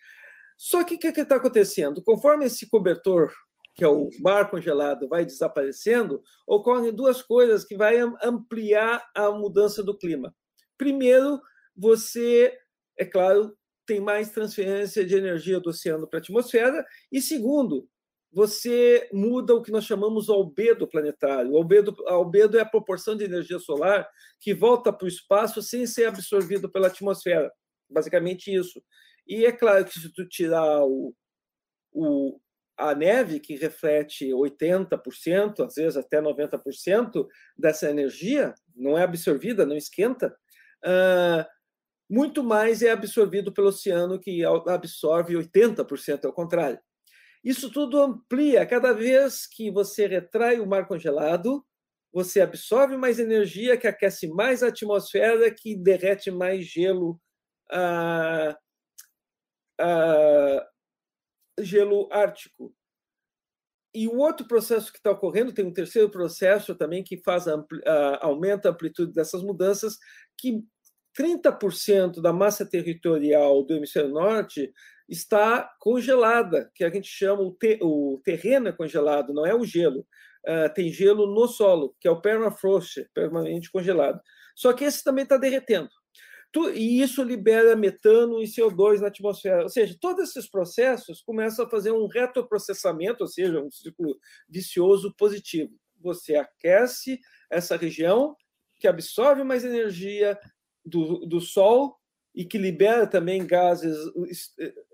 Só 0.56 0.84
que 0.84 0.94
o 0.94 0.98
que 0.98 1.08
está 1.08 1.36
acontecendo? 1.36 2.02
Conforme 2.02 2.46
esse 2.46 2.68
cobertor, 2.68 3.32
que 3.74 3.82
é 3.82 3.88
o 3.88 4.08
mar 4.20 4.48
congelado, 4.50 5.08
vai 5.08 5.24
desaparecendo, 5.24 6.22
ocorrem 6.46 6.94
duas 6.94 7.22
coisas 7.22 7.64
que 7.64 7.76
vão 7.76 8.16
ampliar 8.22 9.04
a 9.16 9.30
mudança 9.32 9.82
do 9.82 9.98
clima. 9.98 10.32
Primeiro, 10.78 11.40
você, 11.76 12.56
é 12.96 13.04
claro, 13.04 13.52
tem 13.84 14.00
mais 14.00 14.30
transferência 14.30 15.04
de 15.04 15.16
energia 15.16 15.58
do 15.58 15.70
oceano 15.70 16.08
para 16.08 16.20
a 16.20 16.22
atmosfera, 16.22 16.86
e 17.10 17.20
segundo, 17.20 17.88
você 18.34 19.08
muda 19.12 19.54
o 19.54 19.62
que 19.62 19.70
nós 19.70 19.84
chamamos 19.84 20.26
de 20.26 20.32
albedo 20.32 20.88
planetário. 20.88 21.52
O 21.52 21.56
albedo, 21.56 21.94
albedo 22.08 22.58
é 22.58 22.62
a 22.62 22.66
proporção 22.66 23.16
de 23.16 23.24
energia 23.24 23.60
solar 23.60 24.08
que 24.40 24.52
volta 24.52 24.92
para 24.92 25.04
o 25.04 25.08
espaço 25.08 25.62
sem 25.62 25.86
ser 25.86 26.06
absorvido 26.06 26.68
pela 26.68 26.88
atmosfera. 26.88 27.52
Basicamente 27.88 28.52
isso. 28.52 28.82
E 29.24 29.46
é 29.46 29.52
claro 29.52 29.84
que 29.84 29.98
se 29.98 30.12
tu 30.12 30.26
tirar 30.28 30.84
o, 30.84 31.14
o, 31.92 32.40
a 32.76 32.92
neve, 32.92 33.38
que 33.38 33.54
reflete 33.54 34.26
80%, 34.30 35.64
às 35.64 35.74
vezes 35.76 35.96
até 35.96 36.20
90% 36.20 37.26
dessa 37.56 37.88
energia, 37.88 38.52
não 38.74 38.98
é 38.98 39.04
absorvida, 39.04 39.64
não 39.64 39.76
esquenta, 39.76 40.36
uh, 40.84 41.46
muito 42.10 42.42
mais 42.42 42.82
é 42.82 42.90
absorvido 42.90 43.52
pelo 43.52 43.68
oceano, 43.68 44.18
que 44.18 44.44
absorve 44.44 45.34
80%, 45.34 46.24
ao 46.24 46.32
contrário. 46.32 46.80
Isso 47.44 47.70
tudo 47.70 48.00
amplia. 48.00 48.64
Cada 48.66 48.92
vez 48.92 49.46
que 49.46 49.70
você 49.70 50.06
retrai 50.06 50.58
o 50.60 50.66
mar 50.66 50.88
congelado, 50.88 51.64
você 52.12 52.40
absorve 52.40 52.96
mais 52.96 53.18
energia, 53.18 53.76
que 53.76 53.86
aquece 53.86 54.28
mais 54.28 54.62
a 54.62 54.68
atmosfera, 54.68 55.52
que 55.52 55.76
derrete 55.76 56.30
mais 56.30 56.64
gelo, 56.64 57.20
ah, 57.70 58.56
ah, 59.80 60.66
gelo 61.60 62.08
ártico. 62.12 62.74
e 63.94 64.08
o 64.08 64.16
outro 64.16 64.46
processo 64.48 64.90
que 64.90 64.98
está 64.98 65.10
ocorrendo, 65.12 65.52
tem 65.52 65.64
um 65.64 65.72
terceiro 65.72 66.10
processo 66.10 66.74
também 66.74 67.04
que 67.04 67.22
faz 67.22 67.46
ampli, 67.46 67.78
uh, 67.80 68.18
aumenta 68.20 68.68
a 68.68 68.72
amplitude 68.72 69.12
dessas 69.12 69.42
mudanças, 69.42 69.96
que 70.36 70.64
30% 71.18 72.20
da 72.20 72.32
massa 72.32 72.64
territorial 72.64 73.62
do 73.64 73.74
hemisfério 73.74 74.10
norte 74.10 74.72
está 75.08 75.70
congelada, 75.78 76.70
que 76.74 76.84
a 76.84 76.90
gente 76.90 77.08
chama 77.08 77.42
o, 77.42 77.52
te, 77.52 77.78
o 77.82 78.20
terreno 78.24 78.68
é 78.68 78.72
congelado, 78.72 79.32
não 79.32 79.46
é 79.46 79.54
o 79.54 79.64
gelo. 79.64 80.06
Uh, 80.46 80.72
tem 80.74 80.92
gelo 80.92 81.26
no 81.26 81.46
solo, 81.48 81.94
que 82.00 82.06
é 82.06 82.10
o 82.10 82.20
permafrost, 82.20 83.06
permanente 83.14 83.70
congelado. 83.70 84.20
Só 84.54 84.72
que 84.72 84.84
esse 84.84 85.02
também 85.02 85.24
está 85.24 85.36
derretendo 85.36 85.88
e 86.74 87.02
isso 87.02 87.22
libera 87.22 87.74
metano 87.74 88.40
e 88.40 88.46
CO2 88.46 89.00
na 89.00 89.08
atmosfera. 89.08 89.62
Ou 89.62 89.68
seja, 89.68 89.96
todos 90.00 90.30
esses 90.30 90.48
processos 90.48 91.20
começam 91.20 91.64
a 91.64 91.68
fazer 91.68 91.90
um 91.90 92.06
retroprocessamento, 92.06 93.24
ou 93.24 93.28
seja, 93.28 93.60
um 93.60 93.70
ciclo 93.70 94.16
vicioso 94.48 95.12
positivo. 95.16 95.72
Você 96.00 96.36
aquece 96.36 97.18
essa 97.50 97.76
região, 97.76 98.36
que 98.78 98.86
absorve 98.86 99.42
mais 99.42 99.64
energia 99.64 100.38
do, 100.84 101.26
do 101.26 101.40
Sol 101.40 101.96
e 102.34 102.44
que 102.44 102.58
libera 102.58 103.06
também 103.06 103.46
gases, 103.46 103.96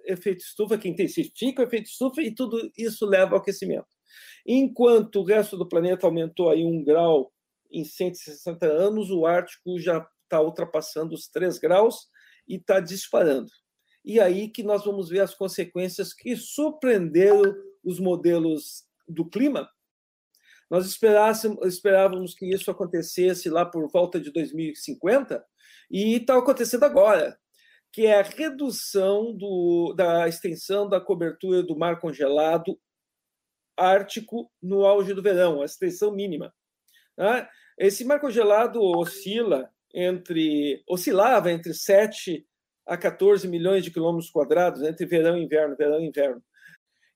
efeito 0.04 0.40
estufa, 0.40 0.76
que 0.76 0.88
intensifica 0.88 1.62
o 1.62 1.64
efeito 1.64 1.86
estufa, 1.86 2.20
e 2.20 2.34
tudo 2.34 2.70
isso 2.76 3.06
leva 3.06 3.34
ao 3.34 3.40
aquecimento. 3.40 3.88
Enquanto 4.46 5.20
o 5.20 5.24
resto 5.24 5.56
do 5.56 5.68
planeta 5.68 6.06
aumentou 6.06 6.50
aí 6.50 6.64
um 6.64 6.84
grau 6.84 7.32
em 7.70 7.84
160 7.84 8.66
anos, 8.66 9.10
o 9.10 9.24
Ártico 9.24 9.78
já 9.78 10.06
está 10.24 10.40
ultrapassando 10.40 11.14
os 11.14 11.28
3 11.28 11.58
graus 11.58 12.08
e 12.46 12.56
está 12.56 12.78
disparando. 12.78 13.50
E 14.04 14.20
aí 14.20 14.48
que 14.48 14.62
nós 14.62 14.84
vamos 14.84 15.08
ver 15.08 15.20
as 15.20 15.34
consequências 15.34 16.12
que 16.12 16.36
surpreenderam 16.36 17.54
os 17.82 17.98
modelos 17.98 18.84
do 19.08 19.28
clima. 19.28 19.68
Nós 20.68 20.86
esperávamos 20.86 22.34
que 22.34 22.46
isso 22.46 22.70
acontecesse 22.70 23.48
lá 23.48 23.66
por 23.66 23.90
volta 23.90 24.20
de 24.20 24.30
2050 24.30 25.44
e 25.90 26.16
está 26.16 26.38
acontecendo 26.38 26.84
agora, 26.84 27.38
que 27.92 28.06
é 28.06 28.20
a 28.20 28.22
redução 28.22 29.34
do, 29.34 29.92
da 29.94 30.28
extensão 30.28 30.88
da 30.88 31.00
cobertura 31.00 31.62
do 31.62 31.76
mar 31.76 31.98
congelado 31.98 32.78
ártico 33.76 34.50
no 34.62 34.84
auge 34.84 35.14
do 35.14 35.22
verão, 35.22 35.62
a 35.62 35.64
extensão 35.64 36.12
mínima. 36.12 36.54
Tá? 37.16 37.50
Esse 37.78 38.04
mar 38.04 38.20
congelado 38.20 38.80
oscila 38.80 39.70
entre 39.92 40.84
oscilava 40.88 41.50
entre 41.50 41.74
7 41.74 42.46
a 42.86 42.96
14 42.96 43.48
milhões 43.48 43.84
de 43.84 43.90
quilômetros 43.90 44.30
quadrados 44.30 44.82
entre 44.82 45.06
verão 45.06 45.36
e 45.36 45.44
inverno, 45.44 45.76
verão 45.76 46.00
e 46.00 46.06
inverno. 46.06 46.42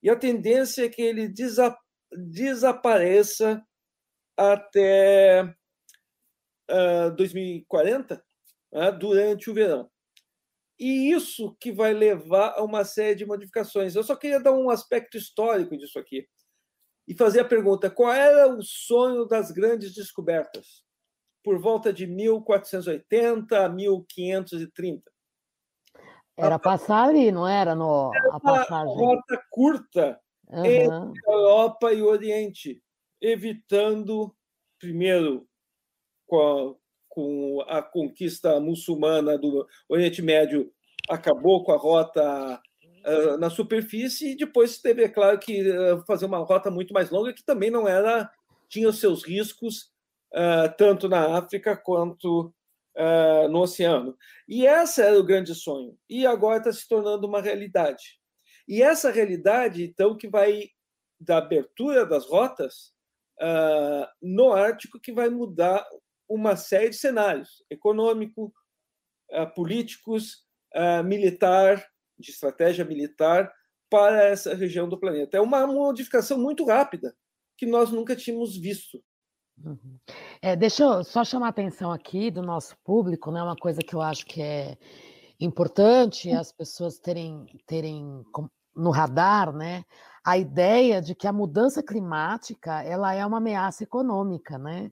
E 0.03 0.11
a 0.11 0.17
tendência 0.17 0.85
é 0.85 0.89
que 0.89 1.03
ele 1.03 1.29
desa 1.29 1.77
desapareça 2.13 3.65
até 4.37 5.43
uh, 6.71 7.11
2040, 7.17 8.25
uh, 8.75 8.99
durante 8.99 9.51
o 9.51 9.55
verão. 9.55 9.91
E 10.79 11.13
isso 11.13 11.57
que 11.61 11.73
vai 11.73 11.93
levar 11.95 12.55
a 12.57 12.65
uma 12.65 12.85
série 12.85 13.15
de 13.15 13.27
modificações. 13.27 13.95
Eu 13.95 14.03
só 14.03 14.17
queria 14.17 14.41
dar 14.41 14.53
um 14.53 14.71
aspecto 14.71 15.17
histórico 15.17 15.77
disso 15.77 15.99
aqui 15.99 16.27
e 17.07 17.17
fazer 17.17 17.41
a 17.41 17.45
pergunta: 17.45 17.89
qual 17.89 18.13
era 18.13 18.49
o 18.49 18.63
sonho 18.63 19.25
das 19.25 19.53
grandes 19.53 19.95
descobertas? 19.95 20.85
por 21.45 21.59
volta 21.61 21.93
de 21.93 22.07
1480 22.07 23.67
a 23.67 23.69
1530. 23.69 25.03
Era 26.37 26.59
passar 26.59 27.11
ali, 27.11 27.31
não 27.31 27.47
era 27.47 27.75
no, 27.75 28.11
a 28.33 28.41
passagem? 28.41 28.95
Uma 28.95 29.15
rota 29.15 29.45
curta 29.51 30.21
uhum. 30.49 30.65
entre 30.65 31.21
a 31.29 31.33
Europa 31.33 31.93
e 31.93 32.03
o 32.03 32.07
Oriente, 32.07 32.83
evitando, 33.21 34.35
primeiro, 34.81 35.47
com 36.27 36.41
a, 36.41 36.75
com 37.15 37.65
a 37.69 37.81
conquista 37.81 38.59
muçulmana 38.59 39.39
do 39.39 39.67
Oriente 39.89 40.21
Médio, 40.21 40.73
acabou 41.09 41.63
com 41.63 41.71
a 41.71 41.77
rota 41.77 42.61
uh, 43.07 43.37
na 43.39 43.49
superfície, 43.49 44.33
e 44.33 44.37
depois 44.37 44.79
teve, 44.79 45.05
é 45.05 45.09
claro, 45.09 45.39
que 45.39 45.63
uh, 45.71 46.05
fazer 46.07 46.27
uma 46.27 46.39
rota 46.39 46.73
muito 46.73 46.93
mais 46.93 47.11
longa, 47.11 47.33
que 47.33 47.45
também 47.45 47.71
não 47.71 47.87
era, 47.87 48.29
tinha 48.69 48.89
os 48.89 48.99
seus 48.99 49.23
riscos 49.23 49.93
uh, 50.35 50.75
tanto 50.77 51.09
na 51.09 51.39
África 51.39 51.77
quanto 51.77 52.53
no 53.51 53.63
oceano. 53.63 54.17
E 54.49 54.65
esse 54.65 55.03
era 55.03 55.19
o 55.19 55.25
grande 55.25 55.53
sonho. 55.53 55.99
E 56.09 56.25
agora 56.25 56.59
está 56.59 56.73
se 56.73 56.89
tornando 56.89 57.27
uma 57.27 57.43
realidade. 57.43 58.21
E 58.69 58.83
essa 58.83 59.11
realidade, 59.11 59.83
então, 59.83 60.17
que 60.17 60.29
vai 60.29 60.69
da 61.19 61.39
abertura 61.39 62.07
das 62.07 62.25
rotas 62.25 62.93
no 64.23 64.53
Ártico, 64.53 65.01
que 65.01 65.13
vai 65.13 65.29
mudar 65.29 65.85
uma 66.29 66.57
série 66.57 66.91
de 66.91 66.97
cenários 66.97 67.65
econômico, 67.71 68.53
políticos, 69.55 70.45
militar, 71.05 71.85
de 72.19 72.31
estratégia 72.31 72.85
militar 72.85 73.53
para 73.91 74.25
essa 74.25 74.55
região 74.55 74.89
do 74.89 74.99
planeta. 74.99 75.37
É 75.37 75.41
uma 75.41 75.67
modificação 75.67 76.39
muito 76.39 76.65
rápida 76.65 77.15
que 77.57 77.67
nós 77.67 77.91
nunca 77.91 78.17
tínhamos 78.17 78.57
visto. 78.57 79.03
Uhum. 79.65 79.99
É, 80.43 80.57
deixa 80.57 80.83
eu 80.83 81.05
só 81.05 81.25
chamar 81.25 81.47
a 81.47 81.51
atenção 81.51 81.93
aqui 81.93 82.31
do 82.31 82.43
nosso 82.43 82.77
público, 82.85 83.31
né? 83.31 83.41
Uma 83.41 83.55
coisa 83.55 83.81
que 83.81 83.95
eu 83.95 84.01
acho 84.01 84.27
que 84.27 84.43
é 84.43 84.77
importante 85.39 86.31
as 86.33 86.51
pessoas 86.51 86.99
terem, 86.99 87.47
terem 87.67 88.25
no 88.75 88.91
radar, 88.91 89.53
né? 89.53 89.85
A 90.25 90.37
ideia 90.37 91.01
de 91.01 91.15
que 91.15 91.29
a 91.29 91.33
mudança 91.33 91.83
climática 91.83 92.83
ela 92.83 93.15
é 93.15 93.25
uma 93.25 93.39
ameaça 93.39 93.85
econômica, 93.85 94.59
né? 94.59 94.91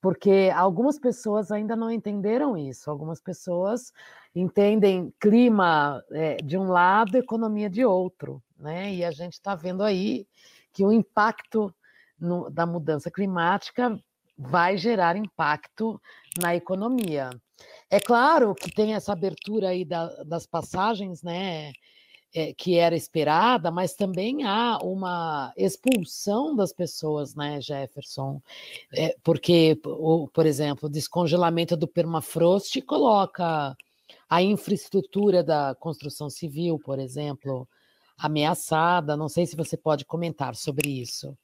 Porque 0.00 0.50
algumas 0.54 0.98
pessoas 0.98 1.50
ainda 1.50 1.76
não 1.76 1.90
entenderam 1.90 2.56
isso. 2.56 2.90
Algumas 2.90 3.20
pessoas 3.20 3.92
entendem 4.34 5.12
clima 5.20 6.02
é, 6.10 6.36
de 6.36 6.56
um 6.56 6.68
lado, 6.68 7.16
economia 7.16 7.68
de 7.68 7.84
outro, 7.84 8.42
né? 8.58 8.94
E 8.94 9.04
a 9.04 9.10
gente 9.10 9.34
está 9.34 9.54
vendo 9.54 9.82
aí 9.82 10.26
que 10.72 10.84
o 10.84 10.92
impacto 10.92 11.74
no, 12.18 12.48
da 12.50 12.64
mudança 12.64 13.10
climática 13.10 13.98
vai 14.38 14.76
gerar 14.76 15.16
impacto 15.16 16.00
na 16.40 16.54
economia. 16.54 17.30
É 17.90 18.00
claro 18.00 18.54
que 18.54 18.72
tem 18.72 18.94
essa 18.94 19.12
abertura 19.12 19.68
aí 19.68 19.84
da, 19.84 20.06
das 20.24 20.46
passagens, 20.46 21.22
né, 21.22 21.72
é, 22.34 22.52
que 22.54 22.76
era 22.76 22.94
esperada, 22.94 23.70
mas 23.70 23.94
também 23.94 24.44
há 24.44 24.78
uma 24.82 25.52
expulsão 25.56 26.54
das 26.54 26.72
pessoas, 26.72 27.34
né, 27.34 27.60
Jefferson? 27.60 28.40
É, 28.94 29.16
porque, 29.22 29.78
o, 29.84 30.28
por 30.28 30.46
exemplo, 30.46 30.88
o 30.88 30.92
descongelamento 30.92 31.76
do 31.76 31.88
permafrost 31.88 32.80
coloca 32.82 33.76
a 34.28 34.42
infraestrutura 34.42 35.42
da 35.42 35.74
construção 35.74 36.30
civil, 36.30 36.78
por 36.78 36.98
exemplo, 36.98 37.68
ameaçada. 38.16 39.16
Não 39.16 39.28
sei 39.28 39.46
se 39.46 39.56
você 39.56 39.76
pode 39.76 40.04
comentar 40.04 40.54
sobre 40.54 40.88
isso. 40.88 41.36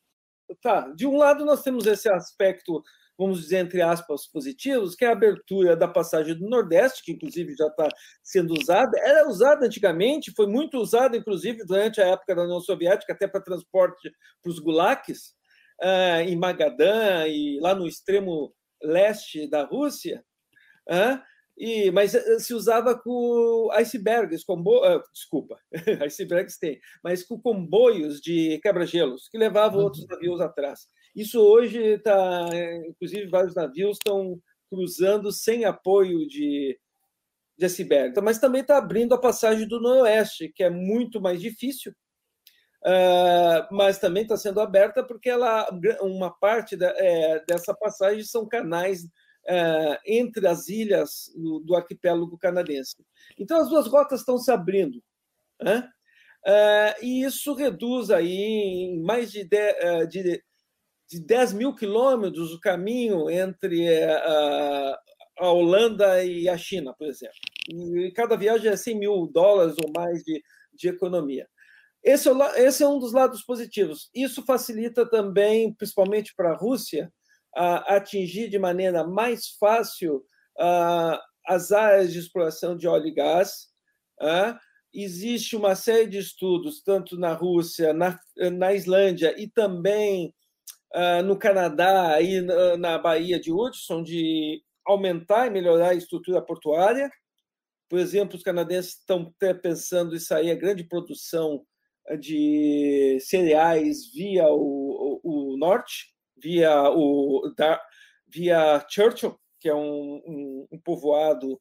Tá, 0.62 0.88
de 0.90 1.06
um 1.06 1.16
lado 1.16 1.44
nós 1.44 1.62
temos 1.62 1.86
esse 1.86 2.08
aspecto, 2.08 2.84
vamos 3.18 3.40
dizer, 3.40 3.58
entre 3.58 3.80
aspas, 3.80 4.26
positivos, 4.26 4.94
que 4.94 5.04
é 5.04 5.08
a 5.08 5.12
abertura 5.12 5.76
da 5.76 5.88
passagem 5.88 6.34
do 6.34 6.48
Nordeste, 6.48 7.02
que 7.04 7.12
inclusive 7.12 7.54
já 7.56 7.66
está 7.66 7.88
sendo 8.22 8.54
usada. 8.54 8.98
Era 9.00 9.28
usada 9.28 9.66
antigamente, 9.66 10.32
foi 10.34 10.46
muito 10.46 10.78
usada, 10.78 11.16
inclusive, 11.16 11.64
durante 11.64 12.00
a 12.00 12.06
época 12.06 12.34
da 12.34 12.44
União 12.44 12.60
Soviética, 12.60 13.12
até 13.12 13.26
para 13.26 13.42
transporte 13.42 14.10
para 14.42 14.50
os 14.50 14.58
gulags, 14.58 15.34
uh, 15.82 16.20
em 16.26 16.36
Magadã 16.36 17.26
e 17.26 17.58
lá 17.60 17.74
no 17.74 17.86
extremo 17.86 18.54
leste 18.82 19.48
da 19.48 19.64
Rússia. 19.64 20.22
E, 21.58 21.90
mas 21.90 22.14
eh, 22.14 22.38
se 22.38 22.52
usava 22.52 22.98
com 22.98 23.70
icebergs, 23.72 24.44
combo, 24.44 24.76
uh, 24.86 25.02
desculpa, 25.12 25.58
icebergs 26.04 26.58
tem, 26.58 26.78
mas 27.02 27.22
com 27.24 27.40
comboios 27.40 28.20
de 28.20 28.58
quebra-gelos 28.58 29.26
que 29.30 29.38
levavam 29.38 29.78
uhum. 29.78 29.84
outros 29.84 30.06
navios 30.06 30.40
atrás. 30.40 30.80
Isso 31.16 31.40
hoje 31.40 31.80
está, 31.94 32.46
inclusive, 32.86 33.26
vários 33.28 33.54
navios 33.54 33.96
estão 33.96 34.38
cruzando 34.68 35.32
sem 35.32 35.64
apoio 35.64 36.28
de, 36.28 36.78
de 37.56 37.64
iceberg. 37.64 38.10
Então, 38.10 38.22
mas 38.22 38.38
também 38.38 38.60
está 38.60 38.76
abrindo 38.76 39.14
a 39.14 39.20
passagem 39.20 39.66
do 39.66 39.80
Noroeste, 39.80 40.52
que 40.54 40.62
é 40.62 40.68
muito 40.68 41.18
mais 41.18 41.40
difícil, 41.40 41.92
uh, 42.84 43.74
mas 43.74 43.98
também 43.98 44.24
está 44.24 44.36
sendo 44.36 44.60
aberta 44.60 45.02
porque 45.02 45.30
ela, 45.30 45.66
uma 46.02 46.30
parte 46.30 46.76
da, 46.76 46.92
é, 46.98 47.42
dessa 47.46 47.74
passagem 47.74 48.22
são 48.22 48.46
canais 48.46 49.04
uh, 49.04 49.98
entre 50.04 50.46
as 50.46 50.68
ilhas 50.68 51.32
do, 51.34 51.60
do, 51.60 51.74
arquipélago 51.74 52.36
canadense. 52.36 52.96
Então, 53.38 53.58
as 53.58 53.70
duas 53.70 53.86
rotas 53.86 54.20
estão 54.20 54.36
se 54.36 54.50
abrindo. 54.50 55.02
Né? 55.62 55.88
Uh, 56.46 57.04
e 57.04 57.24
isso 57.24 57.54
reduz 57.54 58.10
aí 58.10 58.30
em 58.30 59.02
mais 59.02 59.32
de 59.32 59.44
10, 59.44 59.74
uh, 60.04 60.06
de, 60.06 60.42
de 61.08 61.20
10 61.20 61.52
mil 61.52 61.74
quilômetros 61.74 62.52
o 62.52 62.60
caminho 62.60 63.30
entre 63.30 63.88
a, 64.04 64.98
a 65.38 65.50
Holanda 65.50 66.24
e 66.24 66.48
a 66.48 66.56
China, 66.56 66.94
por 66.98 67.06
exemplo. 67.06 67.36
E 67.68 68.10
cada 68.12 68.36
viagem 68.36 68.70
é 68.70 68.76
100 68.76 68.98
mil 68.98 69.26
dólares 69.26 69.76
ou 69.82 69.92
mais 69.94 70.22
de, 70.22 70.42
de 70.74 70.88
economia. 70.88 71.48
esse 72.02 72.28
é, 72.28 72.32
esse 72.62 72.82
é 72.82 72.88
um 72.88 72.98
dos 72.98 73.12
lados 73.12 73.42
positivos. 73.42 74.10
Isso 74.14 74.44
facilita 74.44 75.08
também, 75.08 75.72
principalmente 75.74 76.34
para 76.36 76.52
a 76.52 76.56
Rússia, 76.56 77.12
a 77.54 77.96
atingir 77.96 78.48
de 78.48 78.58
maneira 78.58 79.06
mais 79.06 79.48
fácil 79.58 80.24
as 81.46 81.72
áreas 81.72 82.12
de 82.12 82.18
exploração 82.18 82.76
de 82.76 82.88
óleo 82.88 83.06
e 83.06 83.14
gás. 83.14 83.68
Existe 84.92 85.54
uma 85.56 85.74
série 85.74 86.06
de 86.06 86.18
estudos, 86.18 86.82
tanto 86.82 87.18
na 87.18 87.34
Rússia, 87.34 87.92
na, 87.92 88.18
na 88.52 88.72
Islândia 88.72 89.34
e 89.38 89.48
também 89.48 90.34
no 91.24 91.38
Canadá 91.38 92.20
e 92.22 92.40
na 92.78 92.98
Baía 92.98 93.38
de 93.38 93.52
Hudson, 93.52 94.02
de 94.02 94.62
aumentar 94.86 95.46
e 95.46 95.50
melhorar 95.50 95.90
a 95.90 95.94
estrutura 95.94 96.40
portuária. 96.40 97.10
Por 97.88 97.98
exemplo, 97.98 98.36
os 98.36 98.42
canadenses 98.42 98.92
estão 98.92 99.32
pensando 99.62 100.14
em 100.14 100.18
sair 100.18 100.50
a 100.50 100.56
grande 100.56 100.84
produção 100.84 101.64
de 102.20 103.18
cereais 103.20 104.10
via 104.12 104.46
o, 104.48 105.20
o, 105.22 105.54
o 105.54 105.56
norte, 105.56 106.14
via 106.36 106.90
o 106.90 107.52
da, 107.56 107.80
via 108.28 108.84
Churchill, 108.88 109.36
que 109.60 109.68
é 109.68 109.74
um, 109.74 110.22
um, 110.26 110.68
um 110.72 110.80
povoado 110.80 111.54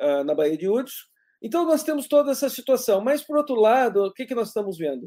uh, 0.00 0.24
na 0.24 0.34
Baía 0.34 0.56
de 0.56 0.68
Hudson. 0.68 1.04
Então 1.42 1.66
nós 1.66 1.82
temos 1.84 2.08
toda 2.08 2.32
essa 2.32 2.48
situação. 2.48 3.00
Mas 3.00 3.22
por 3.22 3.36
outro 3.36 3.54
lado, 3.54 4.04
o 4.04 4.12
que, 4.12 4.26
que 4.26 4.34
nós 4.34 4.48
estamos 4.48 4.78
vendo? 4.78 5.04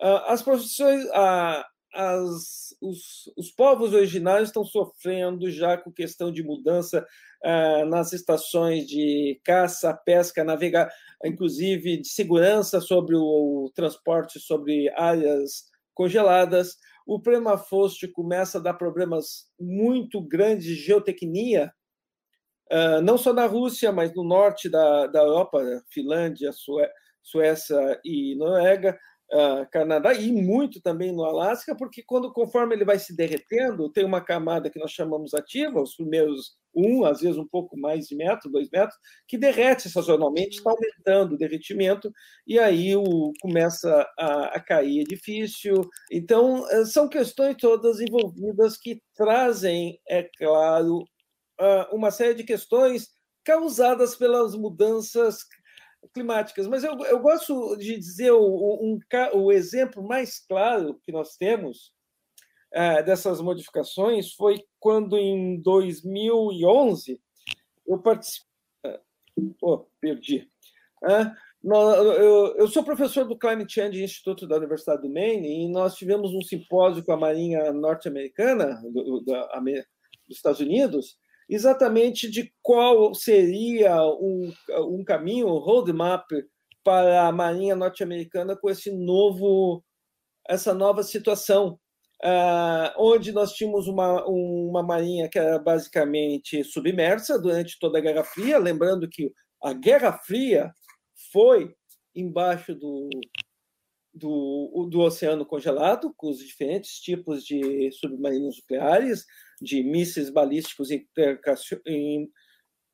Uh, 0.00 0.24
as 0.26 0.42
profissões, 0.42 1.04
uh, 1.06 1.64
as, 1.94 2.74
os, 2.80 3.32
os, 3.36 3.50
povos 3.50 3.92
originários 3.92 4.48
estão 4.48 4.64
sofrendo 4.64 5.50
já 5.50 5.76
com 5.76 5.92
questão 5.92 6.32
de 6.32 6.42
mudança 6.42 7.06
uh, 7.44 7.86
nas 7.86 8.12
estações 8.12 8.86
de 8.86 9.40
caça, 9.44 9.94
pesca, 9.94 10.42
navegar, 10.42 10.90
inclusive 11.24 11.98
de 11.98 12.08
segurança 12.08 12.80
sobre 12.80 13.14
o, 13.14 13.64
o 13.66 13.70
transporte 13.74 14.40
sobre 14.40 14.90
áreas 14.90 15.64
congeladas. 15.94 16.76
O 17.06 17.20
permafrost 17.20 18.06
começa 18.08 18.58
a 18.58 18.62
dar 18.62 18.74
problemas 18.74 19.46
muito 19.58 20.20
grandes 20.20 20.66
de 20.66 20.74
geotecnia, 20.74 21.72
uh, 22.72 23.00
não 23.02 23.16
só 23.16 23.32
na 23.32 23.46
Rússia, 23.46 23.92
mas 23.92 24.12
no 24.14 24.24
norte 24.24 24.68
da, 24.68 25.06
da 25.06 25.20
Europa, 25.20 25.62
Finlândia, 25.88 26.50
Sué 26.52 26.90
Suécia 27.22 27.98
e 28.04 28.36
Noruega 28.36 28.98
Canadá 29.70 30.14
e 30.14 30.30
muito 30.30 30.80
também 30.80 31.12
no 31.12 31.24
Alasca, 31.24 31.74
porque 31.74 32.02
quando 32.02 32.32
conforme 32.32 32.74
ele 32.74 32.84
vai 32.84 32.98
se 32.98 33.16
derretendo, 33.16 33.90
tem 33.90 34.04
uma 34.04 34.20
camada 34.20 34.70
que 34.70 34.78
nós 34.78 34.92
chamamos 34.92 35.34
ativa, 35.34 35.82
os 35.82 35.96
primeiros 35.96 36.56
um, 36.74 37.04
às 37.04 37.20
vezes 37.20 37.38
um 37.38 37.46
pouco 37.46 37.78
mais 37.78 38.08
de 38.08 38.16
metro, 38.16 38.50
dois 38.50 38.68
metros, 38.70 38.98
que 39.28 39.38
derrete 39.38 39.88
sazonalmente, 39.88 40.56
está 40.56 40.70
aumentando 40.70 41.34
o 41.34 41.38
derretimento, 41.38 42.12
e 42.46 42.58
aí 42.58 42.96
o, 42.96 43.32
começa 43.40 44.06
a, 44.18 44.56
a 44.56 44.60
cair 44.60 45.00
edifício. 45.00 45.88
Então, 46.10 46.68
eh, 46.70 46.84
são 46.84 47.08
questões 47.08 47.56
todas 47.58 48.00
envolvidas 48.00 48.76
que 48.76 49.00
trazem, 49.14 50.00
é 50.08 50.28
claro, 50.36 51.04
ah, 51.60 51.88
uma 51.92 52.10
série 52.10 52.34
de 52.34 52.44
questões 52.44 53.08
causadas 53.44 54.16
pelas 54.16 54.54
mudanças 54.56 55.44
climáticas. 56.12 56.66
Mas 56.66 56.84
eu, 56.84 56.96
eu 57.04 57.20
gosto 57.20 57.76
de 57.76 57.96
dizer 57.96 58.32
o, 58.32 58.78
um, 58.82 58.98
o 59.34 59.52
exemplo 59.52 60.02
mais 60.02 60.38
claro 60.38 61.00
que 61.02 61.12
nós 61.12 61.36
temos 61.36 61.92
é, 62.72 63.02
dessas 63.02 63.40
modificações 63.40 64.32
foi 64.32 64.64
quando, 64.80 65.16
em 65.16 65.60
2011, 65.62 67.20
eu 67.86 67.98
participei. 67.98 68.48
Oh, 69.62 69.86
perdi. 70.00 70.48
eu, 72.56 72.68
sou 72.68 72.84
professor 72.84 73.24
do 73.24 73.38
Climate 73.38 73.72
Change 73.72 74.02
Instituto 74.02 74.46
da 74.46 74.56
Universidade 74.56 75.02
do 75.02 75.12
Maine 75.12 75.64
e 75.64 75.68
nós 75.68 75.94
tivemos 75.94 76.32
um 76.32 76.42
simpósio 76.42 77.04
com 77.04 77.12
a 77.12 77.16
Marinha 77.16 77.72
Norte-Americana, 77.72 78.80
do, 78.92 79.20
dos 79.20 80.36
Estados 80.36 80.60
Unidos, 80.60 81.16
exatamente 81.48 82.30
de 82.30 82.52
qual 82.62 83.14
seria 83.14 84.02
um, 84.04 84.52
um 84.88 85.04
caminho, 85.04 85.48
um 85.48 85.58
roadmap 85.58 86.26
para 86.82 87.26
a 87.26 87.32
Marinha 87.32 87.74
norte-americana 87.74 88.56
com 88.56 88.68
esse 88.68 88.90
novo, 88.92 89.82
essa 90.48 90.74
nova 90.74 91.02
situação, 91.02 91.78
uh, 92.22 92.92
onde 92.98 93.32
nós 93.32 93.52
tínhamos 93.52 93.88
uma, 93.88 94.24
uma 94.26 94.82
marinha 94.82 95.28
que 95.28 95.38
era 95.38 95.58
basicamente 95.58 96.62
submersa 96.62 97.40
durante 97.40 97.78
toda 97.78 97.98
a 97.98 98.00
Guerra 98.02 98.24
Fria, 98.24 98.58
lembrando 98.58 99.08
que 99.08 99.32
a 99.62 99.72
Guerra 99.72 100.12
Fria 100.12 100.70
foi 101.32 101.74
embaixo 102.14 102.74
do, 102.74 103.08
do, 104.14 104.88
do 104.88 105.00
oceano 105.00 105.44
congelado, 105.44 106.14
com 106.16 106.30
os 106.30 106.38
diferentes 106.38 107.00
tipos 107.00 107.44
de 107.44 107.90
submarinos 107.92 108.58
nucleares, 108.58 109.26
de 109.60 109.82
mísseis 109.82 110.30
balísticos 110.30 110.88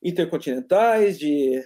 intercontinentais, 0.02 1.18
de, 1.18 1.62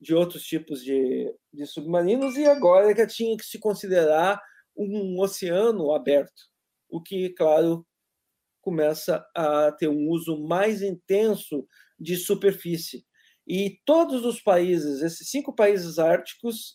de 0.00 0.14
outros 0.14 0.44
tipos 0.44 0.82
de, 0.82 1.30
de 1.52 1.66
submarinos, 1.66 2.36
e 2.36 2.46
agora 2.46 2.94
que 2.94 3.06
tinha 3.06 3.36
que 3.36 3.44
se 3.44 3.58
considerar 3.58 4.40
um 4.74 5.20
oceano 5.20 5.92
aberto, 5.92 6.50
o 6.88 7.02
que, 7.02 7.30
claro, 7.30 7.86
começa 8.62 9.24
a 9.34 9.72
ter 9.72 9.88
um 9.88 10.08
uso 10.08 10.42
mais 10.42 10.80
intenso 10.80 11.66
de 11.98 12.16
superfície. 12.16 13.04
E 13.46 13.78
todos 13.84 14.24
os 14.24 14.40
países, 14.40 15.02
esses 15.02 15.30
cinco 15.30 15.54
países 15.54 15.98
árticos, 15.98 16.72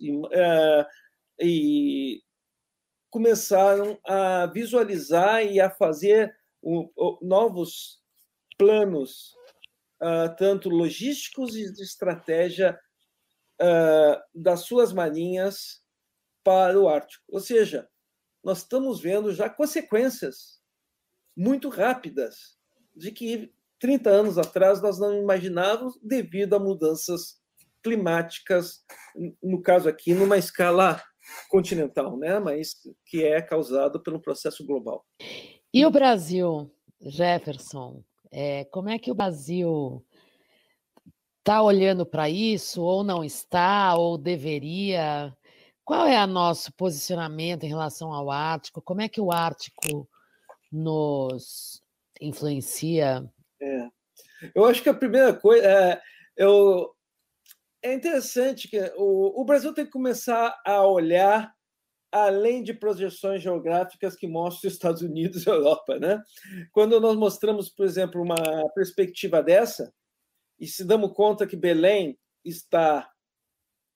e, 1.41 2.21
começaram 3.12 3.99
a 4.08 4.45
visualizar 4.47 5.43
e 5.43 5.60
a 5.60 5.69
fazer 5.69 6.34
o, 6.62 6.89
o, 6.95 7.19
novos 7.21 8.01
planos, 8.58 9.36
uh, 10.01 10.34
tanto 10.38 10.69
logísticos 10.69 11.56
e 11.56 11.71
de 11.73 11.84
estratégia 11.84 12.80
uh, 13.62 14.21
das 14.34 14.62
suas 14.62 14.93
marinhas 14.93 15.84
para 16.43 16.80
o 16.80 16.88
Ártico. 16.88 17.23
Ou 17.27 17.41
seja, 17.41 17.88
nós 18.41 18.60
estamos 18.60 19.01
vendo 19.01 19.34
já 19.34 19.49
consequências 19.49 20.62
muito 21.36 21.67
rápidas 21.69 22.58
de 22.95 23.12
que 23.12 23.54
30 23.80 24.10
anos 24.10 24.38
atrás 24.38 24.82
nós 24.82 24.99
não 24.99 25.13
imaginávamos 25.21 25.99
devido 26.01 26.56
a 26.56 26.60
mudanças 26.60 27.41
climáticas, 27.84 28.86
no 29.41 29.62
caso 29.62 29.89
aqui, 29.89 30.13
numa 30.13 30.38
escala 30.38 31.04
continental, 31.50 32.17
né? 32.17 32.39
mas 32.39 32.76
que 33.06 33.24
é 33.24 33.41
causado 33.41 34.02
pelo 34.02 34.22
processo 34.22 34.65
global. 34.65 35.06
E 35.74 35.86
o 35.86 35.91
Brasil, 35.91 36.72
Jefferson, 37.02 38.04
é, 38.32 38.65
como 38.65 38.89
é 38.89 38.98
que 38.98 39.12
o 39.12 39.15
Brasil 39.15 40.06
está 41.39 41.62
olhando 41.62 42.06
para 42.06 42.30
isso, 42.30 42.82
ou 42.82 43.04
não 43.04 43.24
está, 43.24 43.96
ou 43.96 44.17
deveria? 44.17 45.36
Qual 45.84 46.06
é 46.06 46.24
o 46.24 46.28
nosso 46.28 46.72
posicionamento 46.74 47.63
em 47.63 47.70
relação 47.70 48.13
ao 48.13 48.30
Ártico? 48.32 48.82
Como 48.82 49.02
é 49.02 49.10
que 49.10 49.20
o 49.20 49.32
Ártico 49.32 50.08
nos 50.72 51.82
influencia? 52.22 53.30
É. 53.62 53.88
Eu 54.56 54.65
acho 54.65 54.82
que 54.82 54.89
a 54.89 54.94
primeira 54.94 55.34
coisa 55.34 55.65
é, 55.65 56.02
eu, 56.38 56.91
é 57.84 57.94
interessante 57.94 58.67
que 58.67 58.80
o, 58.96 59.41
o 59.41 59.46
Brasil 59.46 59.74
tem 59.74 59.86
que 59.86 59.91
começar 59.91 60.60
a 60.65 60.86
olhar 60.86 61.54
além 62.12 62.62
de 62.62 62.74
projeções 62.74 63.41
geográficas 63.41 64.15
que 64.15 64.28
mostram 64.28 64.67
os 64.67 64.74
Estados 64.74 65.02
Unidos 65.02 65.46
e 65.46 65.50
Europa. 65.50 65.98
Né? 65.98 66.22
Quando 66.72 67.00
nós 67.00 67.15
mostramos, 67.15 67.70
por 67.70 67.86
exemplo, 67.86 68.22
uma 68.22 68.70
perspectiva 68.76 69.41
dessa, 69.41 69.94
e 70.60 70.67
se 70.67 70.84
damos 70.84 71.13
conta 71.13 71.48
que 71.48 71.56
Belém 71.56 72.17
está 72.44 73.10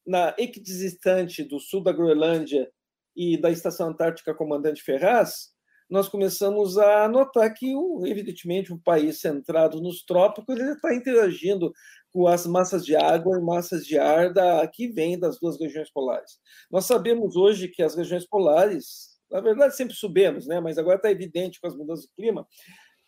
na 0.05 0.33
equidistante 0.37 1.43
do 1.43 1.59
sul 1.59 1.83
da 1.83 1.91
Groenlândia 1.91 2.71
e 3.15 3.37
da 3.37 3.51
Estação 3.51 3.89
Antártica 3.89 4.33
Comandante 4.33 4.81
Ferraz, 4.81 5.53
nós 5.89 6.09
começamos 6.09 6.77
a 6.77 7.07
notar 7.07 7.53
que, 7.53 7.71
evidentemente, 8.05 8.73
um 8.73 8.79
país 8.79 9.19
centrado 9.19 9.79
nos 9.81 10.03
trópicos 10.03 10.55
ele 10.57 10.71
está 10.71 10.93
interagindo 10.95 11.71
com 12.15 12.27
as 12.27 12.47
massas 12.47 12.85
de 12.85 12.95
água 12.95 13.37
e 13.37 13.41
massas 13.41 13.85
de 13.85 13.99
ar 13.99 14.31
da, 14.31 14.65
que 14.69 14.87
vêm 14.87 15.19
das 15.19 15.37
duas 15.37 15.59
regiões 15.59 15.91
polares. 15.91 16.39
Nós 16.71 16.85
sabemos 16.85 17.35
hoje 17.35 17.67
que 17.67 17.83
as 17.83 17.93
regiões 17.93 18.25
polares, 18.25 19.19
na 19.29 19.41
verdade, 19.41 19.75
sempre 19.75 19.93
subimos, 19.93 20.47
né? 20.47 20.61
mas 20.61 20.77
agora 20.77 20.95
está 20.95 21.11
evidente 21.11 21.59
com 21.59 21.67
as 21.67 21.75
mudanças 21.75 22.05
do 22.05 22.13
clima, 22.15 22.47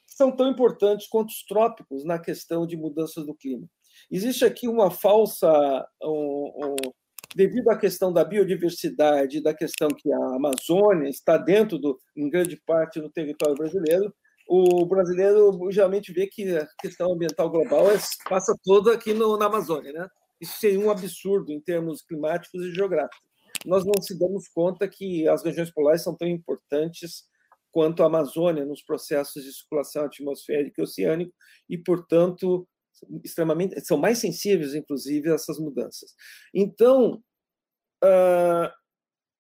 são 0.06 0.36
tão 0.36 0.50
importantes 0.50 1.08
quanto 1.08 1.30
os 1.30 1.42
trópicos 1.46 2.04
na 2.04 2.20
questão 2.20 2.68
de 2.68 2.76
mudanças 2.76 3.26
do 3.26 3.34
clima. 3.34 3.66
Existe 4.12 4.44
aqui 4.44 4.68
uma 4.68 4.92
falsa. 4.92 5.50
Um, 6.04 6.52
um, 6.66 6.76
devido 7.34 7.70
à 7.70 7.78
questão 7.78 8.12
da 8.12 8.26
biodiversidade, 8.26 9.42
da 9.42 9.54
questão 9.54 9.88
que 9.90 10.12
a 10.12 10.36
Amazônia 10.36 11.10
está 11.10 11.38
dentro, 11.38 11.78
do, 11.78 11.98
em 12.16 12.30
grande 12.30 12.58
parte, 12.66 13.00
do 13.00 13.10
território 13.10 13.56
brasileiro, 13.56 14.14
o 14.48 14.86
brasileiro 14.86 15.60
geralmente 15.70 16.14
vê 16.14 16.28
que 16.28 16.56
a 16.56 16.66
questão 16.80 17.14
ambiental 17.14 17.50
global 17.50 17.92
é, 17.92 17.98
passa 18.30 18.56
toda 18.64 18.94
aqui 18.94 19.14
no, 19.14 19.38
na 19.38 19.46
Amazônia, 19.46 19.92
né? 19.92 20.08
Isso 20.40 20.58
seria 20.60 20.80
um 20.80 20.90
absurdo 20.90 21.52
em 21.52 21.60
termos 21.60 22.02
climáticos 22.02 22.64
e 22.64 22.74
geográficos. 22.74 23.20
nós 23.66 23.84
não 23.84 24.02
se 24.02 24.18
damos 24.18 24.48
conta 24.48 24.88
que 24.88 25.28
as 25.28 25.44
regiões 25.44 25.72
polares 25.72 26.04
são 26.04 26.16
tão 26.16 26.28
importantes 26.28 27.26
quanto 27.72 28.02
a 28.02 28.06
Amazônia 28.06 28.66
nos 28.66 28.82
processos 28.82 29.44
de 29.44 29.54
circulação 29.54 30.06
atmosférica 30.06 30.82
e 30.82 30.84
oceânico 30.84 31.34
e, 31.70 31.78
portanto, 31.78 32.68
extremamente 33.24 33.80
são 33.86 33.98
mais 33.98 34.20
sensíveis, 34.20 34.74
inclusive, 34.74 35.30
a 35.30 35.36
essas 35.36 35.60
mudanças. 35.60 36.14
Então, 36.54 37.22
uh, 38.04 38.72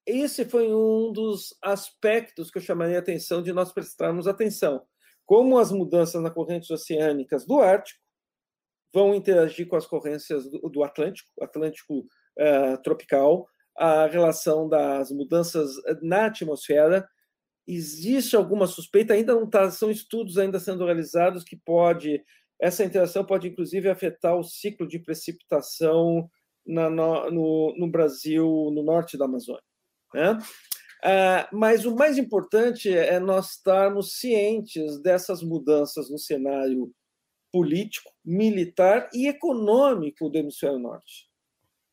esse 0.05 0.45
foi 0.45 0.73
um 0.73 1.11
dos 1.11 1.55
aspectos 1.61 2.49
que 2.51 2.57
eu 2.57 2.61
chamaria 2.61 2.97
a 2.97 2.99
atenção 2.99 3.41
de 3.41 3.51
nós 3.51 3.71
prestarmos 3.71 4.27
atenção. 4.27 4.85
Como 5.27 5.59
as 5.59 5.73
mudanças 5.73 6.23
nas 6.23 6.33
correntes 6.33 6.71
oceânicas 6.71 7.45
do 7.45 7.59
Ártico 7.59 7.99
vão 8.93 9.13
interagir 9.13 9.67
com 9.67 9.75
as 9.75 9.85
correntes 9.85 10.25
do, 10.49 10.69
do 10.69 10.83
Atlântico, 10.83 11.29
Atlântico 11.41 11.99
uh, 11.99 12.81
tropical, 12.81 13.45
a 13.77 14.07
relação 14.07 14.69
das 14.69 15.11
mudanças 15.11 15.75
na 16.01 16.27
atmosfera. 16.27 17.07
Existe 17.67 18.37
alguma 18.37 18.65
suspeita, 18.65 19.13
ainda 19.13 19.35
não 19.35 19.43
está, 19.43 19.69
são 19.69 19.91
estudos 19.91 20.37
ainda 20.37 20.61
sendo 20.61 20.85
realizados 20.85 21.43
que 21.43 21.57
pode, 21.57 22.23
essa 22.59 22.85
interação 22.85 23.25
pode 23.25 23.49
inclusive 23.49 23.89
afetar 23.89 24.37
o 24.37 24.43
ciclo 24.43 24.87
de 24.87 24.97
precipitação 24.97 26.29
na, 26.65 26.89
no, 26.89 27.29
no, 27.29 27.75
no, 27.77 27.91
Brasil, 27.91 28.71
no 28.73 28.81
norte 28.81 29.17
da 29.17 29.25
Amazônia. 29.25 29.61
Né? 30.13 30.37
Uh, 31.03 31.55
mas 31.55 31.85
o 31.85 31.95
mais 31.95 32.17
importante 32.17 32.89
é 32.89 33.19
nós 33.19 33.51
estarmos 33.51 34.19
cientes 34.19 34.99
dessas 35.01 35.43
mudanças 35.43 36.09
no 36.09 36.17
cenário 36.17 36.91
político, 37.51 38.11
militar 38.25 39.09
e 39.13 39.27
econômico 39.27 40.29
do 40.29 40.37
hemisfério 40.37 40.79
norte. 40.79 41.27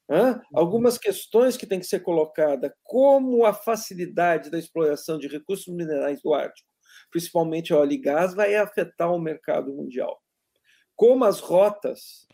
Uhum. 0.09 0.41
Algumas 0.55 0.99
questões 0.99 1.57
que 1.57 1.67
têm 1.67 1.81
que 1.81 1.87
ser 1.87 2.01
colocadas, 2.01 2.71
como 2.83 3.45
a 3.45 3.55
facilidade 3.55 4.51
da 4.51 4.59
exploração 4.59 5.19
de 5.19 5.29
recursos 5.29 5.73
minerais 5.75 6.21
do 6.23 6.35
Ártico, 6.35 6.69
principalmente 7.11 7.73
óleo 7.73 7.93
e 7.93 7.99
gás, 7.99 8.35
vai 8.35 8.55
afetar 8.55 9.13
o 9.13 9.19
mercado 9.19 9.73
mundial. 9.73 10.21
Como 10.95 11.25
as 11.25 11.41
rotas 11.41 12.27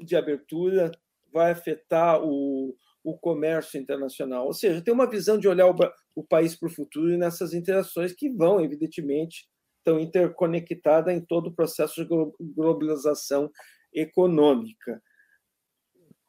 de 0.00 0.16
abertura 0.16 0.90
vai 1.32 1.50
afetar 1.52 2.22
o, 2.22 2.74
o 3.02 3.18
comércio 3.18 3.80
internacional. 3.80 4.46
Ou 4.46 4.52
seja, 4.52 4.82
tem 4.82 4.92
uma 4.92 5.08
visão 5.08 5.38
de 5.38 5.48
olhar 5.48 5.66
o, 5.66 5.74
o 6.14 6.24
país 6.24 6.54
para 6.54 6.68
o 6.68 6.72
futuro 6.72 7.12
e 7.12 7.16
nessas 7.16 7.54
interações 7.54 8.12
que 8.12 8.30
vão, 8.30 8.60
evidentemente, 8.60 9.46
estão 9.78 9.98
interconectadas 9.98 11.14
em 11.14 11.20
todo 11.20 11.48
o 11.48 11.54
processo 11.54 12.04
de 12.04 12.08
globalização 12.54 13.50
econômica. 13.92 15.02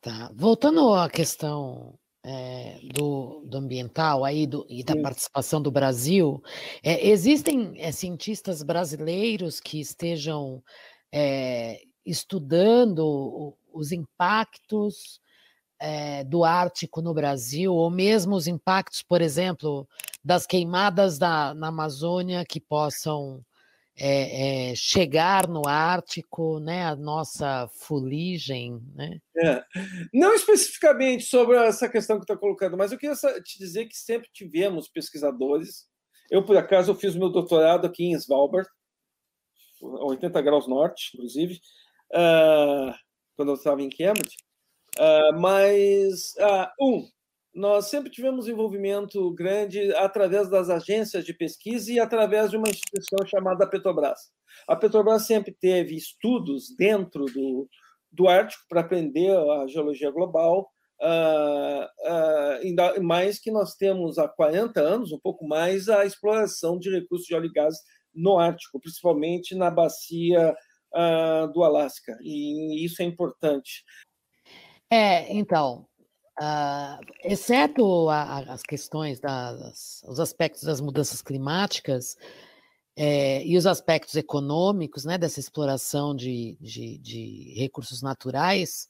Tá. 0.01 0.31
Voltando 0.35 0.93
à 0.93 1.09
questão 1.09 1.97
é, 2.25 2.79
do, 2.93 3.45
do, 3.45 3.57
ambiental 3.57 4.25
aí 4.25 4.47
do, 4.47 4.65
e 4.69 4.83
da 4.83 4.93
Sim. 4.93 5.01
participação 5.01 5.61
do 5.61 5.71
Brasil, 5.71 6.41
é, 6.83 7.07
existem 7.07 7.73
é, 7.77 7.91
cientistas 7.91 8.63
brasileiros 8.63 9.59
que 9.59 9.79
estejam 9.79 10.63
é, 11.13 11.81
estudando 12.05 13.55
os 13.71 13.91
impactos 13.91 15.21
é, 15.85 16.23
do 16.23 16.45
Ártico 16.45 17.01
no 17.01 17.13
Brasil, 17.13 17.73
ou 17.73 17.91
mesmo 17.91 18.35
os 18.35 18.47
impactos, 18.47 19.03
por 19.03 19.21
exemplo, 19.21 19.85
das 20.23 20.45
queimadas 20.45 21.17
da, 21.17 21.53
na 21.53 21.67
Amazônia 21.67 22.45
que 22.47 22.61
possam 22.61 23.43
é, 23.99 24.69
é, 24.71 24.75
chegar 24.75 25.45
no 25.45 25.67
Ártico, 25.67 26.57
né, 26.61 26.85
a 26.85 26.95
nossa 26.95 27.67
fuligem, 27.81 28.81
né? 28.95 29.19
É. 29.35 29.61
Não 30.13 30.33
especificamente 30.33 31.25
sobre 31.25 31.57
essa 31.57 31.89
questão 31.89 32.15
que 32.15 32.23
está 32.23 32.37
colocando, 32.37 32.77
mas 32.77 32.93
eu 32.93 32.97
queria 32.97 33.17
te 33.43 33.59
dizer 33.59 33.85
que 33.87 33.97
sempre 33.97 34.29
tivemos 34.31 34.87
pesquisadores. 34.87 35.85
Eu, 36.31 36.45
por 36.45 36.55
acaso, 36.55 36.91
eu 36.91 36.95
fiz 36.95 37.13
meu 37.13 37.29
doutorado 37.29 37.85
aqui 37.85 38.05
em 38.05 38.13
Svalbard, 38.13 38.69
80 39.81 40.41
graus 40.41 40.65
norte, 40.65 41.11
inclusive, 41.13 41.59
uh, 42.13 42.93
quando 43.35 43.49
eu 43.49 43.55
estava 43.55 43.81
em 43.81 43.89
Cambridge. 43.89 44.37
Uh, 44.99 45.39
mas, 45.39 46.33
uh, 46.35 46.69
um, 46.79 47.07
nós 47.53 47.85
sempre 47.87 48.09
tivemos 48.09 48.47
envolvimento 48.47 49.31
grande 49.31 49.93
através 49.95 50.49
das 50.49 50.69
agências 50.69 51.23
de 51.23 51.33
pesquisa 51.33 51.91
e 51.91 51.99
através 51.99 52.49
de 52.49 52.57
uma 52.57 52.69
instituição 52.69 53.25
chamada 53.27 53.69
Petrobras. 53.69 54.31
A 54.67 54.75
Petrobras 54.75 55.27
sempre 55.27 55.51
teve 55.51 55.95
estudos 55.95 56.75
dentro 56.75 57.25
do, 57.25 57.69
do 58.11 58.27
Ártico 58.27 58.63
para 58.67 58.81
aprender 58.81 59.35
a 59.35 59.67
geologia 59.67 60.09
global, 60.09 60.71
uh, 61.01 61.83
uh, 61.83 62.61
ainda 62.61 62.99
mais 63.01 63.39
que 63.39 63.51
nós 63.51 63.75
temos 63.75 64.17
há 64.17 64.27
40 64.27 64.79
anos, 64.81 65.11
um 65.11 65.19
pouco 65.19 65.47
mais, 65.47 65.89
a 65.89 66.05
exploração 66.05 66.79
de 66.79 66.89
recursos 66.89 67.27
de 67.27 67.35
óleo 67.35 67.47
e 67.47 67.53
gás 67.53 67.75
no 68.13 68.39
Ártico, 68.39 68.79
principalmente 68.79 69.55
na 69.55 69.69
bacia 69.69 70.55
uh, 70.93 71.51
do 71.51 71.63
Alasca, 71.63 72.17
e 72.21 72.83
isso 72.85 73.01
é 73.01 73.05
importante. 73.05 73.83
É, 74.95 75.33
então, 75.33 75.87
uh, 76.39 77.03
exceto 77.23 78.09
a, 78.09 78.21
a, 78.21 78.53
as 78.53 78.61
questões 78.61 79.19
das, 79.19 80.03
os 80.07 80.19
aspectos 80.19 80.61
das 80.61 80.79
mudanças 80.79 81.19
climáticas 81.19 82.15
é, 82.95 83.43
e 83.43 83.57
os 83.57 83.65
aspectos 83.65 84.13
econômicos, 84.13 85.03
né, 85.03 85.17
dessa 85.17 85.39
exploração 85.39 86.15
de, 86.15 86.55
de, 86.61 86.99
de 86.99 87.55
recursos 87.57 88.03
naturais, 88.03 88.87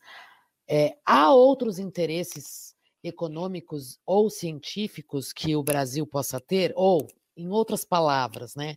é, 0.68 0.98
há 1.06 1.34
outros 1.34 1.80
interesses 1.80 2.76
econômicos 3.02 3.98
ou 4.06 4.30
científicos 4.30 5.32
que 5.32 5.56
o 5.56 5.64
Brasil 5.64 6.06
possa 6.06 6.38
ter, 6.38 6.74
ou, 6.76 7.08
em 7.38 7.48
outras 7.48 7.86
palavras, 7.86 8.58
né, 8.58 8.76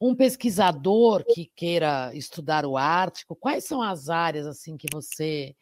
um 0.00 0.14
pesquisador 0.14 1.24
que 1.24 1.50
queira 1.56 2.14
estudar 2.14 2.64
o 2.64 2.76
Ártico, 2.76 3.34
quais 3.34 3.64
são 3.64 3.82
as 3.82 4.08
áreas 4.08 4.46
assim 4.46 4.76
que 4.76 4.86
você 4.92 5.56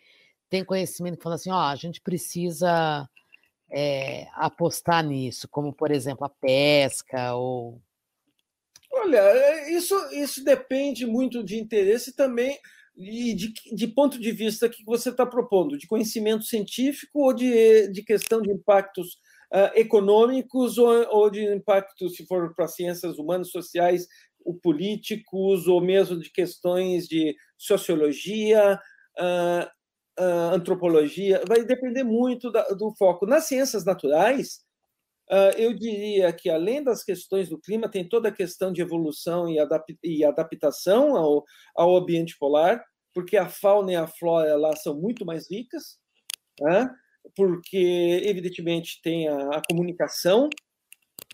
tem 0.49 0.65
conhecimento 0.65 1.17
que 1.17 1.23
fala 1.23 1.35
assim, 1.35 1.51
ó, 1.51 1.61
a 1.61 1.77
gente 1.77 2.01
precisa 2.01 3.09
é, 3.71 4.27
apostar 4.35 5.05
nisso, 5.05 5.49
como 5.49 5.73
por 5.73 5.91
exemplo 5.91 6.25
a 6.25 6.29
pesca 6.29 7.35
ou 7.35 7.81
Olha, 8.91 9.19
é, 9.19 9.71
isso, 9.73 9.95
isso 10.13 10.43
depende 10.43 11.07
muito 11.07 11.45
de 11.45 11.59
interesse 11.59 12.17
também 12.17 12.59
e 12.97 13.33
de, 13.35 13.53
de 13.73 13.87
ponto 13.87 14.19
de 14.19 14.33
vista 14.33 14.69
que 14.69 14.85
você 14.85 15.11
está 15.11 15.25
propondo, 15.25 15.79
de 15.79 15.87
conhecimento 15.87 16.45
científico 16.45 17.21
ou 17.21 17.33
de, 17.33 17.89
de 17.89 18.03
questão 18.03 18.43
de 18.43 18.51
impactos 18.51 19.19
uh, 19.53 19.71
econômicos 19.77 20.79
ou, 20.79 20.89
ou 21.11 21.31
de 21.31 21.45
impactos, 21.55 22.17
se 22.17 22.27
for 22.27 22.53
para 22.55 22.67
ciências 22.67 23.19
humanas, 23.19 23.51
sociais, 23.51 24.09
ou 24.45 24.55
políticos, 24.55 25.69
ou 25.69 25.81
mesmo 25.81 26.19
de 26.19 26.31
questões 26.31 27.07
de 27.07 27.37
sociologia. 27.57 28.81
Uh, 29.17 29.78
uh, 30.19 30.55
antropologia, 30.55 31.43
vai 31.47 31.65
depender 31.65 32.03
muito 32.03 32.51
da, 32.51 32.63
do 32.69 32.95
foco. 32.97 33.27
Nas 33.27 33.45
ciências 33.45 33.85
naturais, 33.85 34.61
uh, 35.31 35.57
eu 35.57 35.73
diria 35.75 36.33
que, 36.33 36.51
além 36.51 36.83
das 36.83 37.03
questões 37.05 37.49
do 37.49 37.61
clima, 37.61 37.89
tem 37.89 38.09
toda 38.09 38.29
a 38.29 38.33
questão 38.33 38.73
de 38.73 38.83
evolução 38.83 39.49
e, 39.49 39.59
adap 39.59 39.85
e 40.03 40.25
adaptação 40.25 41.17
ao, 41.17 41.45
ao 41.77 41.97
ambiente 41.97 42.37
polar, 42.39 42.85
porque 43.15 43.37
a 43.37 43.49
fauna 43.49 43.93
e 43.93 43.97
a 43.97 44.07
flora 44.07 44.57
lá 44.57 44.75
são 44.77 44.99
muito 44.99 45.25
mais 45.25 45.51
ricas, 45.51 45.99
né? 46.61 46.89
porque, 47.35 48.23
evidentemente, 48.25 49.01
tem 49.03 49.29
a, 49.29 49.57
a 49.57 49.63
comunicação 49.69 50.49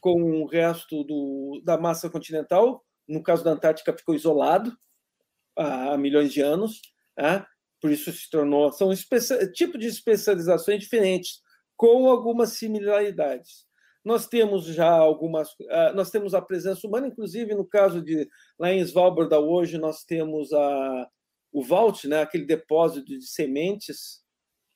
com 0.00 0.42
o 0.42 0.46
resto 0.46 1.02
do, 1.04 1.62
da 1.64 1.78
massa 1.78 2.10
continental, 2.10 2.84
no 3.08 3.22
caso 3.22 3.44
da 3.44 3.52
Antártica, 3.52 3.96
ficou 3.96 4.14
isolado 4.14 4.76
há 5.56 5.96
milhões 5.96 6.32
de 6.32 6.40
anos. 6.40 6.80
Né? 7.16 7.44
Por 7.84 7.92
isso 7.92 8.10
se 8.10 8.30
tornou. 8.30 8.72
São 8.72 8.88
tipos 9.52 9.78
de 9.78 9.88
especializações 9.88 10.80
diferentes, 10.80 11.42
com 11.76 12.08
algumas 12.08 12.54
similaridades. 12.54 13.66
Nós 14.02 14.26
temos 14.26 14.64
já 14.64 14.88
algumas. 14.88 15.50
Ah, 15.68 15.92
nós 15.92 16.10
temos 16.10 16.32
a 16.32 16.40
presença 16.40 16.86
humana, 16.86 17.08
inclusive 17.08 17.54
no 17.54 17.66
caso 17.66 18.00
de 18.00 18.26
lá 18.58 18.72
em 18.72 18.80
Svalbard 18.80 19.34
hoje, 19.34 19.76
nós 19.76 20.02
temos 20.02 20.50
a, 20.54 21.08
o 21.52 21.62
Vault, 21.62 22.08
né, 22.08 22.22
aquele 22.22 22.46
depósito 22.46 23.04
de 23.04 23.26
sementes 23.26 24.22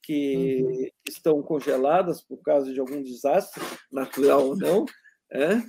que 0.02 0.62
uhum. 0.62 0.88
estão 1.08 1.42
congeladas 1.42 2.20
por 2.20 2.42
causa 2.42 2.70
de 2.70 2.78
algum 2.78 3.02
desastre, 3.02 3.62
natural 3.90 4.48
ou 4.48 4.54
não. 4.54 4.84
É, 5.32 5.62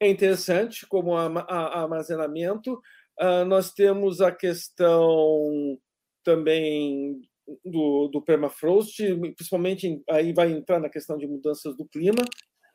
é 0.00 0.08
interessante 0.08 0.84
como 0.88 1.16
armazenamento. 1.16 2.80
Uh, 3.20 3.44
nós 3.44 3.72
temos 3.72 4.20
a 4.20 4.32
questão 4.32 5.78
também 6.24 7.20
do, 7.64 8.08
do 8.08 8.22
permafrost, 8.22 8.98
principalmente 9.36 10.02
aí 10.10 10.32
vai 10.32 10.50
entrar 10.50 10.80
na 10.80 10.88
questão 10.88 11.16
de 11.16 11.26
mudanças 11.26 11.76
do 11.76 11.86
clima, 11.86 12.24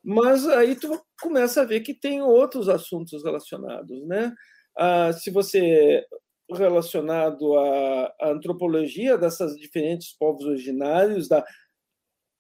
mas 0.04 0.48
aí 0.48 0.76
tu 0.76 1.02
começa 1.22 1.62
a 1.62 1.66
ver 1.66 1.82
que 1.82 1.94
tem 1.94 2.22
outros 2.22 2.70
assuntos 2.70 3.24
relacionados, 3.24 4.06
né? 4.08 4.34
Uh, 4.78 5.14
se 5.14 5.30
você 5.30 6.06
relacionado 6.52 7.58
à, 7.58 8.16
à, 8.22 8.30
antropologia 8.32 9.18
dessas 9.18 9.56
diferentes 9.56 10.16
povos 10.18 10.46
originários, 10.46 11.28
da, 11.28 11.46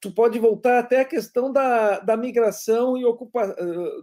tu 0.01 0.11
pode 0.11 0.39
voltar 0.39 0.79
até 0.79 1.01
a 1.01 1.05
questão 1.05 1.51
da, 1.51 1.99
da 1.99 2.17
migração 2.17 2.97
e 2.97 3.05
ocupa, 3.05 3.55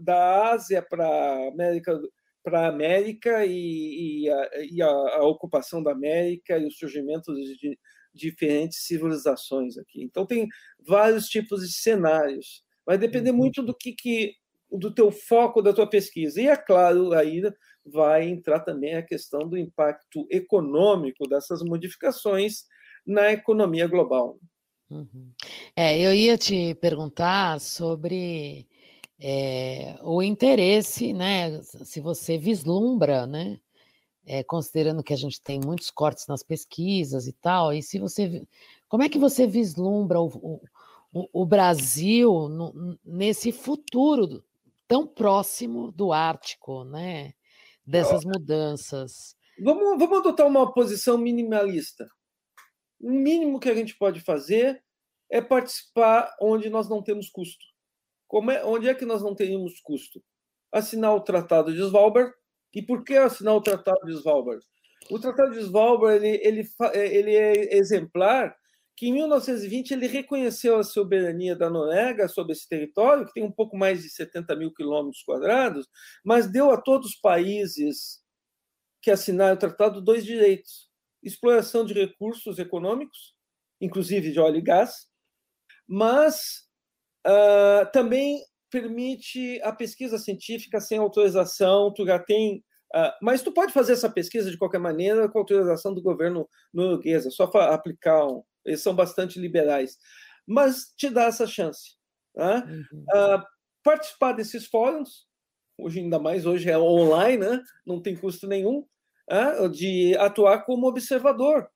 da 0.03 0.53
Ásia 0.53 0.83
para 0.83 1.49
América 1.49 1.99
para 2.47 2.61
a 2.61 2.69
América 2.69 3.45
e, 3.45 4.23
e, 4.23 4.31
a, 4.31 4.51
e 4.71 4.81
a, 4.81 4.87
a, 4.87 5.27
ocupação 5.27 5.83
da 5.83 5.91
América 5.91 6.57
e 6.57 6.65
o 6.65 6.71
surgimento 6.71 7.35
de 7.35 7.77
diferentes 8.15 8.87
civilizações 8.87 9.77
aqui. 9.77 10.01
Então 10.05 10.25
tem 10.25 10.47
vários 10.87 11.27
tipos 11.27 11.67
de 11.67 11.75
cenários. 11.75 12.63
Vai 12.87 12.97
depender 12.97 13.33
uhum. 13.33 13.37
muito 13.39 13.65
do 13.65 13.75
que, 13.75 13.93
que 13.93 14.35
do 14.71 14.95
teu 14.95 15.11
foco 15.11 15.61
da 15.61 15.73
tua 15.73 15.91
pesquisa. 15.91 16.41
E 16.41 16.47
é 16.47 16.57
claro, 16.57 17.13
aí 17.15 17.43
vai 17.85 18.29
entrar 18.29 18.61
também 18.61 18.95
a 18.95 19.03
questão 19.03 19.41
do 19.41 19.59
impacto 19.59 20.25
econômico 20.31 21.29
dessas 21.29 21.65
modificações 21.65 22.63
na 23.05 23.33
economia 23.33 23.89
global. 23.89 24.39
Uhum. 24.89 25.33
É, 25.75 25.99
eu 25.99 26.15
ia 26.15 26.39
te 26.39 26.77
perguntar 26.77 27.59
sobre 27.59 28.69
é, 29.21 29.99
o 30.03 30.23
interesse, 30.23 31.13
né? 31.13 31.61
Se 31.63 32.01
você 32.01 32.37
vislumbra, 32.39 33.27
né? 33.27 33.59
É, 34.25 34.43
considerando 34.43 35.05
que 35.05 35.13
a 35.13 35.17
gente 35.17 35.41
tem 35.41 35.61
muitos 35.65 35.91
cortes 35.91 36.27
nas 36.27 36.43
pesquisas 36.43 37.29
e 37.29 37.33
tal, 37.33 37.73
e 37.73 37.81
se 37.81 37.97
você, 37.97 38.45
como 38.89 39.05
é 39.05 39.09
que 39.09 39.21
você 39.21 39.47
vislumbra 39.47 40.21
o, 40.21 40.61
o, 41.13 41.29
o 41.33 41.47
Brasil 41.47 42.49
no, 42.49 42.99
nesse 43.05 43.53
futuro 43.53 44.43
tão 44.89 45.07
próximo 45.07 45.93
do 45.93 46.13
Ártico, 46.13 46.85
né? 46.85 47.35
Dessas 47.85 48.25
mudanças. 48.25 49.37
Vamos, 49.61 49.97
vamos 49.99 50.19
adotar 50.19 50.47
uma 50.47 50.73
posição 50.73 51.17
minimalista. 51.17 52.07
O 53.01 53.11
mínimo 53.11 53.61
que 53.61 53.69
a 53.69 53.75
gente 53.75 53.97
pode 53.97 54.21
fazer 54.21 54.83
é 55.31 55.41
participar 55.41 56.35
onde 56.41 56.69
nós 56.69 56.89
não 56.89 57.01
temos 57.01 57.31
custo. 57.31 57.65
É, 58.53 58.65
onde 58.65 58.89
é 58.89 58.95
que 58.95 59.05
nós 59.05 59.23
não 59.23 59.35
teríamos 59.35 59.81
custo? 59.81 60.23
Assinar 60.73 61.15
o 61.15 61.21
Tratado 61.21 61.73
de 61.73 61.81
Svalbard. 61.81 62.33
E 62.75 62.83
por 62.83 63.05
que 63.05 63.15
assinar 63.17 63.55
o 63.55 63.63
Tratado 63.63 64.05
de 64.05 64.13
Svalbard? 64.13 64.65
O 65.11 65.19
Tratado 65.19 65.53
de 65.53 65.61
Svalbard 65.61 66.25
ele, 66.25 66.41
ele, 66.43 66.69
ele 66.95 67.35
é 67.35 67.77
exemplar 67.77 68.57
que 68.97 69.09
em 69.09 69.13
1920 69.13 69.91
ele 69.91 70.07
reconheceu 70.07 70.79
a 70.79 70.83
soberania 70.83 71.55
da 71.55 71.69
Noruega 71.69 72.27
sobre 72.29 72.53
esse 72.53 72.67
território, 72.67 73.27
que 73.27 73.35
tem 73.35 73.45
um 73.45 73.53
pouco 73.53 73.77
mais 73.77 74.03
de 74.03 74.09
70 74.09 74.57
mil 74.57 74.73
quilômetros 74.73 75.23
quadrados, 75.23 75.87
mas 76.25 76.51
deu 76.51 76.71
a 76.71 76.81
todos 76.81 77.11
os 77.11 77.17
países 77.17 78.23
que 79.03 79.11
assinaram 79.11 79.55
o 79.55 79.59
tratado 79.59 80.01
dois 80.01 80.25
direitos: 80.25 80.91
exploração 81.23 81.85
de 81.85 81.93
recursos 81.93 82.59
econômicos, 82.59 83.35
inclusive 83.81 84.33
de 84.33 84.41
óleo 84.41 84.57
e 84.57 84.63
gás, 84.63 85.07
mas 85.87 86.66
uh, 87.27 87.91
também 87.93 88.43
permite 88.71 89.61
a 89.63 89.73
pesquisa 89.73 90.19
científica 90.19 90.81
sem 90.81 90.99
autorização, 90.99 91.93
tu 91.93 92.07
já 92.07 92.19
tem 92.19 92.63
Uh, 92.95 93.11
mas 93.21 93.43
tu 93.43 93.53
pode 93.53 93.73
fazer 93.73 93.93
essa 93.93 94.09
pesquisa 94.09 94.51
de 94.51 94.57
qualquer 94.57 94.79
maneira 94.79 95.29
com 95.29 95.41
autorização 95.41 95.93
do 95.93 96.01
governo 96.01 96.49
norueguês, 96.73 97.27
é 97.27 97.31
só 97.31 97.45
aplicar. 97.45 98.25
Um, 98.27 98.43
eles 98.65 98.81
são 98.81 98.95
bastante 98.95 99.39
liberais, 99.39 99.99
mas 100.47 100.95
te 100.97 101.11
dá 101.11 101.25
essa 101.25 101.47
chance. 101.47 101.97
Né? 102.35 102.63
Uhum. 102.93 103.05
Uh, 103.13 103.43
participar 103.83 104.33
desses 104.33 104.67
fóruns, 104.67 105.27
hoje 105.77 106.01
ainda 106.01 106.19
mais 106.19 106.47
hoje 106.47 106.71
é 106.71 106.79
online, 106.79 107.39
né? 107.39 107.63
não 107.85 108.01
tem 108.01 108.17
custo 108.17 108.47
nenhum, 108.47 108.87
uh, 109.31 109.69
de 109.69 110.17
atuar 110.19 110.65
como 110.65 110.87
observador. 110.87 111.69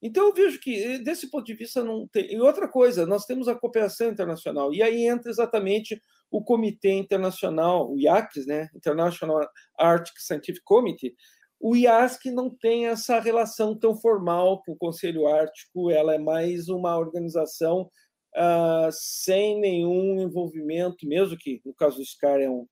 Então, 0.00 0.28
eu 0.28 0.34
vejo 0.34 0.60
que, 0.60 0.74
eh, 0.82 0.98
desse 0.98 1.28
ponto 1.28 1.44
de 1.44 1.54
vista, 1.54 1.82
não 1.82 2.06
tem. 2.06 2.32
E 2.32 2.40
outra 2.40 2.68
coisa, 2.68 3.04
nós 3.04 3.24
temos 3.24 3.48
a 3.48 3.54
cooperação 3.54 4.08
internacional, 4.10 4.72
e 4.72 4.82
aí 4.82 5.06
entra 5.06 5.30
exatamente 5.30 6.00
o 6.30 6.42
Comitê 6.42 6.92
Internacional, 6.92 7.90
o 7.90 7.98
IACS, 7.98 8.46
né? 8.46 8.68
International 8.74 9.40
Arctic 9.78 10.18
Scientific 10.18 10.62
Committee. 10.64 11.14
O 11.60 11.74
IASC 11.74 12.26
não 12.30 12.50
tem 12.50 12.86
essa 12.86 13.18
relação 13.18 13.76
tão 13.76 13.96
formal 13.96 14.62
com 14.64 14.72
o 14.72 14.76
Conselho 14.76 15.26
Ártico, 15.26 15.90
ela 15.90 16.14
é 16.14 16.18
mais 16.18 16.68
uma 16.68 16.96
organização 16.96 17.90
uh, 18.36 18.90
sem 18.92 19.58
nenhum 19.60 20.20
envolvimento, 20.20 21.06
mesmo 21.08 21.36
que 21.36 21.60
no 21.64 21.74
caso 21.74 21.96
do 21.98 22.04
SCAR 22.04 22.40
é 22.40 22.48
um, 22.48 22.66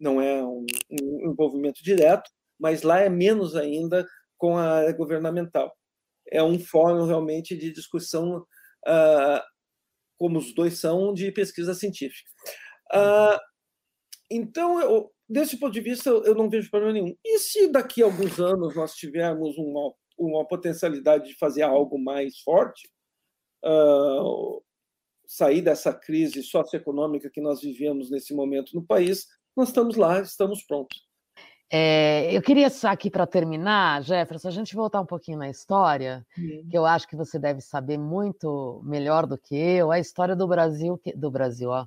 não 0.00 0.20
é 0.20 0.42
um, 0.42 0.66
um 1.00 1.30
envolvimento 1.30 1.82
direto, 1.84 2.28
mas 2.58 2.82
lá 2.82 3.00
é 3.00 3.08
menos 3.08 3.54
ainda 3.54 4.06
com 4.36 4.56
a 4.56 4.64
área 4.78 4.92
governamental 4.92 5.72
é 6.32 6.42
um 6.42 6.58
fórum 6.58 7.06
realmente 7.06 7.56
de 7.56 7.70
discussão, 7.70 8.38
uh, 8.38 9.40
como 10.18 10.38
os 10.38 10.54
dois 10.54 10.78
são, 10.78 11.12
de 11.12 11.30
pesquisa 11.30 11.74
científica. 11.74 12.30
Uh, 12.92 13.38
então, 14.30 14.80
eu, 14.80 15.12
desse 15.28 15.58
ponto 15.58 15.72
de 15.72 15.80
vista, 15.80 16.08
eu 16.08 16.34
não 16.34 16.48
vejo 16.48 16.70
problema 16.70 16.94
nenhum. 16.94 17.14
E 17.24 17.38
se 17.38 17.68
daqui 17.68 18.02
a 18.02 18.06
alguns 18.06 18.40
anos 18.40 18.74
nós 18.74 18.94
tivermos 18.94 19.56
uma, 19.58 19.92
uma 20.18 20.48
potencialidade 20.48 21.28
de 21.28 21.36
fazer 21.36 21.62
algo 21.62 21.98
mais 21.98 22.38
forte, 22.40 22.88
uh, 23.64 24.62
sair 25.26 25.60
dessa 25.60 25.92
crise 25.92 26.42
socioeconômica 26.42 27.30
que 27.30 27.40
nós 27.40 27.60
vivemos 27.60 28.10
nesse 28.10 28.34
momento 28.34 28.74
no 28.74 28.84
país, 28.84 29.26
nós 29.54 29.68
estamos 29.68 29.96
lá, 29.96 30.20
estamos 30.20 30.64
prontos. 30.64 30.98
É, 31.74 32.30
eu 32.30 32.42
queria 32.42 32.68
só 32.68 32.88
aqui 32.88 33.10
para 33.10 33.26
terminar, 33.26 34.02
Jefferson, 34.02 34.48
a 34.48 34.50
gente 34.50 34.74
voltar 34.74 35.00
um 35.00 35.06
pouquinho 35.06 35.38
na 35.38 35.48
história, 35.48 36.22
que 36.70 36.76
eu 36.76 36.84
acho 36.84 37.08
que 37.08 37.16
você 37.16 37.38
deve 37.38 37.62
saber 37.62 37.96
muito 37.96 38.82
melhor 38.84 39.26
do 39.26 39.38
que 39.38 39.56
eu, 39.56 39.90
a 39.90 39.98
história 39.98 40.36
do 40.36 40.46
Brasil, 40.46 41.00
do 41.16 41.30
Brasil, 41.30 41.70
ó, 41.70 41.86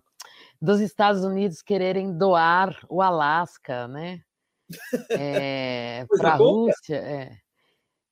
dos 0.59 0.79
Estados 0.79 1.23
Unidos 1.23 1.61
quererem 1.61 2.17
doar 2.17 2.75
o 2.89 2.99
Alasca, 2.99 3.87
né? 3.87 4.21
É, 5.11 6.03
para 6.17 6.31
a 6.31 6.35
Rússia, 6.35 6.95
é, 6.95 7.37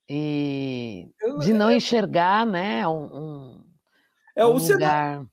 e 0.08 1.10
de 1.40 1.56
não 1.56 1.70
é 1.70 1.78
enxergar, 1.78 2.46
né, 2.46 2.88
um, 2.88 3.06
um, 3.06 3.66
é, 4.36 4.46
o 4.46 4.54
lugar. 4.54 5.26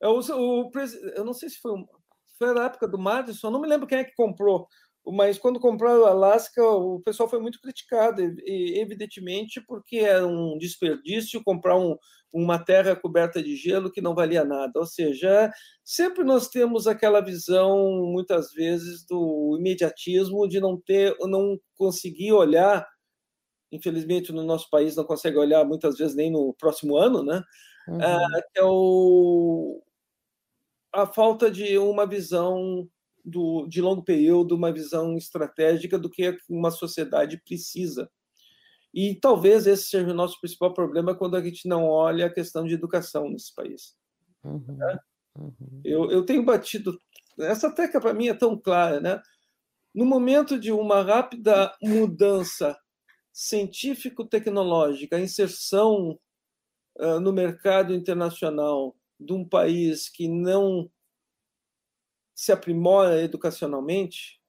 É 0.00 0.06
o, 0.06 0.20
o, 0.20 0.70
eu 1.16 1.24
não 1.24 1.34
sei 1.34 1.48
se 1.48 1.58
foi, 1.58 1.72
foi 2.38 2.54
na 2.54 2.66
época 2.66 2.86
do 2.86 2.96
Madison, 2.96 3.50
não 3.50 3.60
me 3.60 3.66
lembro 3.66 3.88
quem 3.88 3.98
é 3.98 4.04
que 4.04 4.14
comprou 4.14 4.68
mas 5.06 5.38
quando 5.38 5.60
compraram 5.60 6.02
o 6.02 6.04
Alasca, 6.04 6.62
o 6.62 7.00
pessoal 7.00 7.28
foi 7.28 7.40
muito 7.40 7.60
criticado, 7.60 8.22
evidentemente, 8.46 9.60
porque 9.60 9.98
era 9.98 10.26
um 10.26 10.58
desperdício 10.58 11.42
comprar 11.42 11.76
um, 11.76 11.96
uma 12.32 12.58
terra 12.58 12.94
coberta 12.94 13.42
de 13.42 13.56
gelo 13.56 13.90
que 13.90 14.00
não 14.00 14.14
valia 14.14 14.44
nada. 14.44 14.78
Ou 14.78 14.86
seja, 14.86 15.50
sempre 15.84 16.22
nós 16.22 16.48
temos 16.48 16.86
aquela 16.86 17.20
visão, 17.20 18.02
muitas 18.12 18.52
vezes, 18.52 19.04
do 19.04 19.56
imediatismo, 19.58 20.48
de 20.48 20.60
não 20.60 20.78
ter, 20.80 21.16
não 21.20 21.58
conseguir 21.76 22.32
olhar. 22.32 22.86
Infelizmente, 23.72 24.32
no 24.32 24.44
nosso 24.44 24.68
país 24.68 24.96
não 24.96 25.04
consegue 25.04 25.38
olhar 25.38 25.64
muitas 25.64 25.96
vezes 25.96 26.14
nem 26.14 26.30
no 26.30 26.54
próximo 26.54 26.96
ano, 26.96 27.22
né? 27.22 27.42
Uhum. 27.88 28.02
É, 28.02 28.42
é 28.56 28.64
o, 28.64 29.82
a 30.92 31.06
falta 31.06 31.50
de 31.50 31.78
uma 31.78 32.06
visão 32.06 32.88
do, 33.30 33.66
de 33.66 33.80
longo 33.80 34.02
período, 34.02 34.56
uma 34.56 34.72
visão 34.72 35.16
estratégica 35.16 35.98
do 35.98 36.10
que 36.10 36.36
uma 36.48 36.70
sociedade 36.70 37.40
precisa. 37.44 38.10
E 38.92 39.14
talvez 39.14 39.66
esse 39.66 39.84
seja 39.84 40.10
o 40.10 40.14
nosso 40.14 40.40
principal 40.40 40.74
problema 40.74 41.14
quando 41.14 41.36
a 41.36 41.42
gente 41.42 41.68
não 41.68 41.84
olha 41.84 42.26
a 42.26 42.32
questão 42.32 42.66
de 42.66 42.74
educação 42.74 43.30
nesse 43.30 43.54
país. 43.54 43.96
Uhum, 44.42 44.64
né? 44.76 44.98
uhum. 45.38 45.80
Eu, 45.84 46.10
eu 46.10 46.24
tenho 46.24 46.44
batido. 46.44 46.98
Essa 47.38 47.70
tecla 47.70 48.00
para 48.00 48.14
mim 48.14 48.28
é 48.28 48.34
tão 48.34 48.58
clara, 48.58 49.00
né? 49.00 49.22
No 49.94 50.04
momento 50.04 50.58
de 50.58 50.72
uma 50.72 51.02
rápida 51.02 51.74
mudança 51.82 52.76
científico-tecnológica, 53.32 55.16
a 55.16 55.20
inserção 55.20 56.18
uh, 56.98 57.20
no 57.20 57.32
mercado 57.32 57.94
internacional 57.94 58.96
de 59.18 59.32
um 59.32 59.44
país 59.44 60.08
que 60.08 60.28
não 60.28 60.90
se 62.40 62.52
aprimora 62.52 63.22
educacionalmente, 63.22 64.40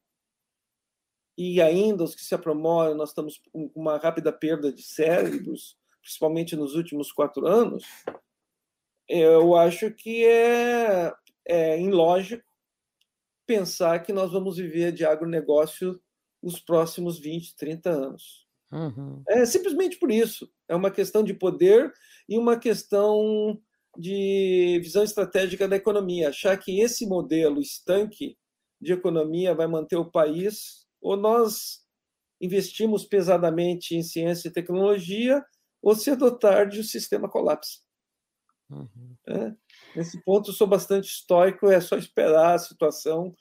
e 1.38 1.62
ainda 1.62 2.06
os 2.06 2.16
que 2.16 2.24
se 2.24 2.34
aprimoram, 2.34 2.96
nós 2.96 3.10
estamos 3.10 3.38
com 3.52 3.70
uma 3.76 3.98
rápida 3.98 4.32
perda 4.32 4.72
de 4.72 4.82
cérebros, 4.82 5.78
principalmente 6.02 6.56
nos 6.56 6.74
últimos 6.74 7.12
quatro 7.12 7.46
anos, 7.46 7.84
eu 9.10 9.58
acho 9.58 9.92
que 9.92 10.26
é, 10.26 11.12
é 11.46 11.82
ilógico 11.82 12.46
pensar 13.46 14.00
que 14.00 14.14
nós 14.14 14.32
vamos 14.32 14.56
viver 14.56 14.94
de 14.94 15.04
agronegócio 15.04 16.02
os 16.42 16.62
próximos 16.62 17.20
20, 17.20 17.58
30 17.58 17.89
anos. 17.89 18.48
Uhum. 18.72 19.22
É 19.28 19.46
simplesmente 19.46 20.00
por 20.00 20.10
isso. 20.10 20.50
É 20.66 20.74
uma 20.74 20.92
questão 20.92 21.26
de 21.26 21.34
poder 21.34 21.94
e 22.30 22.38
uma 22.38 22.58
questão 22.58 23.62
de 23.98 24.80
visão 24.82 25.04
estratégica 25.04 25.68
da 25.68 25.76
economia, 25.76 26.30
achar 26.30 26.58
que 26.58 26.80
esse 26.80 27.06
modelo 27.06 27.60
estanque 27.60 28.38
de 28.80 28.94
economia 28.94 29.54
vai 29.54 29.68
manter 29.68 29.98
o 29.98 30.10
país, 30.10 30.88
ou 31.02 31.16
nós 31.18 31.82
investimos 32.39 33.06
pesadamente 33.06 33.96
em 33.96 34.02
ciência 34.02 34.48
e 34.48 34.54
tecnologia, 34.54 35.44
ou 35.82 35.96
cedo 35.96 36.26
ou 36.26 36.38
tarde 36.38 36.80
o 36.80 36.84
sistema 36.84 37.30
colapsa. 37.30 37.80
Uhum. 38.70 39.16
É, 39.28 39.54
nesse 39.96 40.22
ponto, 40.24 40.54
sou 40.54 40.66
bastante 40.66 41.06
estoico, 41.06 41.68
é 41.68 41.82
só 41.82 41.98
esperar 41.98 42.56
a 42.56 42.60
situação. 42.60 43.36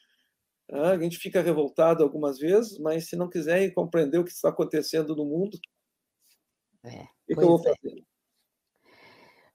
Ah, 0.71 0.91
a 0.91 0.99
gente 0.99 1.19
fica 1.19 1.41
revoltado 1.41 2.03
algumas 2.03 2.39
vezes, 2.39 2.79
mas 2.79 3.09
se 3.09 3.17
não 3.17 3.29
quiser 3.29 3.73
compreender 3.73 4.19
o 4.19 4.25
que 4.25 4.31
está 4.31 4.49
acontecendo 4.49 5.15
no 5.15 5.25
mundo, 5.25 5.59
é, 6.85 7.03
o 7.03 7.09
que 7.27 7.45
eu 7.45 7.47
vou 7.47 7.61
é. 7.61 7.63
fazer? 7.63 8.05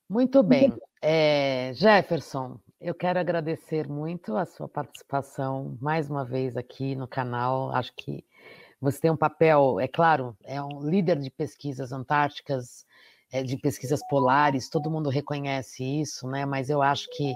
Muito 0.09 0.43
bem. 0.43 0.71
É, 1.07 1.71
Jefferson, 1.75 2.59
eu 2.81 2.95
quero 2.95 3.19
agradecer 3.19 3.87
muito 3.87 4.35
a 4.35 4.43
sua 4.43 4.67
participação 4.67 5.77
mais 5.79 6.09
uma 6.09 6.25
vez 6.25 6.57
aqui 6.57 6.95
no 6.95 7.07
canal. 7.07 7.69
Acho 7.75 7.93
que 7.95 8.25
você 8.81 9.01
tem 9.01 9.11
um 9.11 9.15
papel, 9.15 9.79
é 9.79 9.87
claro, 9.87 10.35
é 10.43 10.59
um 10.59 10.81
líder 10.81 11.19
de 11.19 11.29
pesquisas 11.29 11.91
antárticas, 11.91 12.87
é, 13.31 13.43
de 13.43 13.55
pesquisas 13.55 13.99
polares, 14.09 14.67
todo 14.67 14.89
mundo 14.89 15.07
reconhece 15.11 15.83
isso, 15.83 16.27
né? 16.27 16.43
Mas 16.43 16.71
eu 16.71 16.81
acho 16.81 17.07
que 17.15 17.35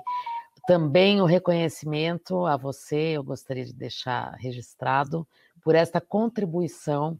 também 0.65 1.22
o 1.22 1.26
reconhecimento 1.26 2.47
a 2.47 2.57
você, 2.57 3.17
eu 3.17 3.24
gostaria 3.24 3.65
de 3.65 3.74
deixar 3.74 4.34
registrado 4.39 5.28
por 5.63 5.76
esta 5.76 6.01
contribuição 6.01 7.20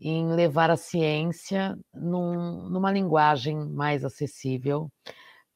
em 0.00 0.28
levar 0.28 0.70
a 0.70 0.76
ciência 0.76 1.76
num, 1.92 2.68
numa 2.70 2.92
linguagem 2.92 3.56
mais 3.56 4.04
acessível 4.04 4.88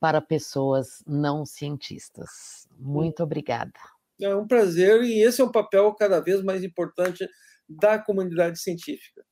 para 0.04 0.20
pessoas 0.20 1.02
não 1.06 1.46
cientistas. 1.46 2.68
Muito 2.78 3.22
obrigada. 3.22 3.72
É 4.20 4.36
um 4.36 4.46
prazer 4.46 5.02
e 5.02 5.22
esse 5.22 5.40
é 5.40 5.44
um 5.44 5.50
papel 5.50 5.94
cada 5.94 6.20
vez 6.20 6.42
mais 6.42 6.62
importante 6.62 7.26
da 7.66 7.98
comunidade 7.98 8.60
científica. 8.60 9.24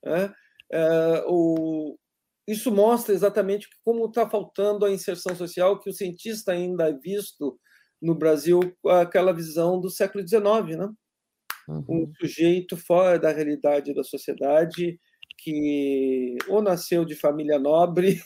Né? 0.00 0.32
É, 0.70 1.24
o, 1.26 1.98
isso 2.46 2.70
mostra 2.70 3.12
exatamente 3.12 3.68
como 3.84 4.06
está 4.06 4.30
faltando 4.30 4.84
a 4.84 4.92
inserção 4.92 5.34
social 5.34 5.80
que 5.80 5.90
o 5.90 5.92
cientista 5.92 6.52
ainda 6.52 6.88
é 6.88 6.92
visto 6.92 7.58
no 8.00 8.14
Brasil 8.14 8.60
aquela 8.90 9.32
visão 9.32 9.80
do 9.80 9.90
século 9.90 10.24
XIX, 10.24 10.78
né? 10.78 10.88
Uhum. 11.66 11.84
Um 11.88 12.12
sujeito 12.20 12.76
fora 12.76 13.18
da 13.18 13.32
realidade 13.32 13.92
da 13.92 14.04
sociedade 14.04 15.00
que 15.42 16.36
ou 16.48 16.62
nasceu 16.62 17.04
de 17.04 17.16
família 17.16 17.58
nobre 17.58 18.20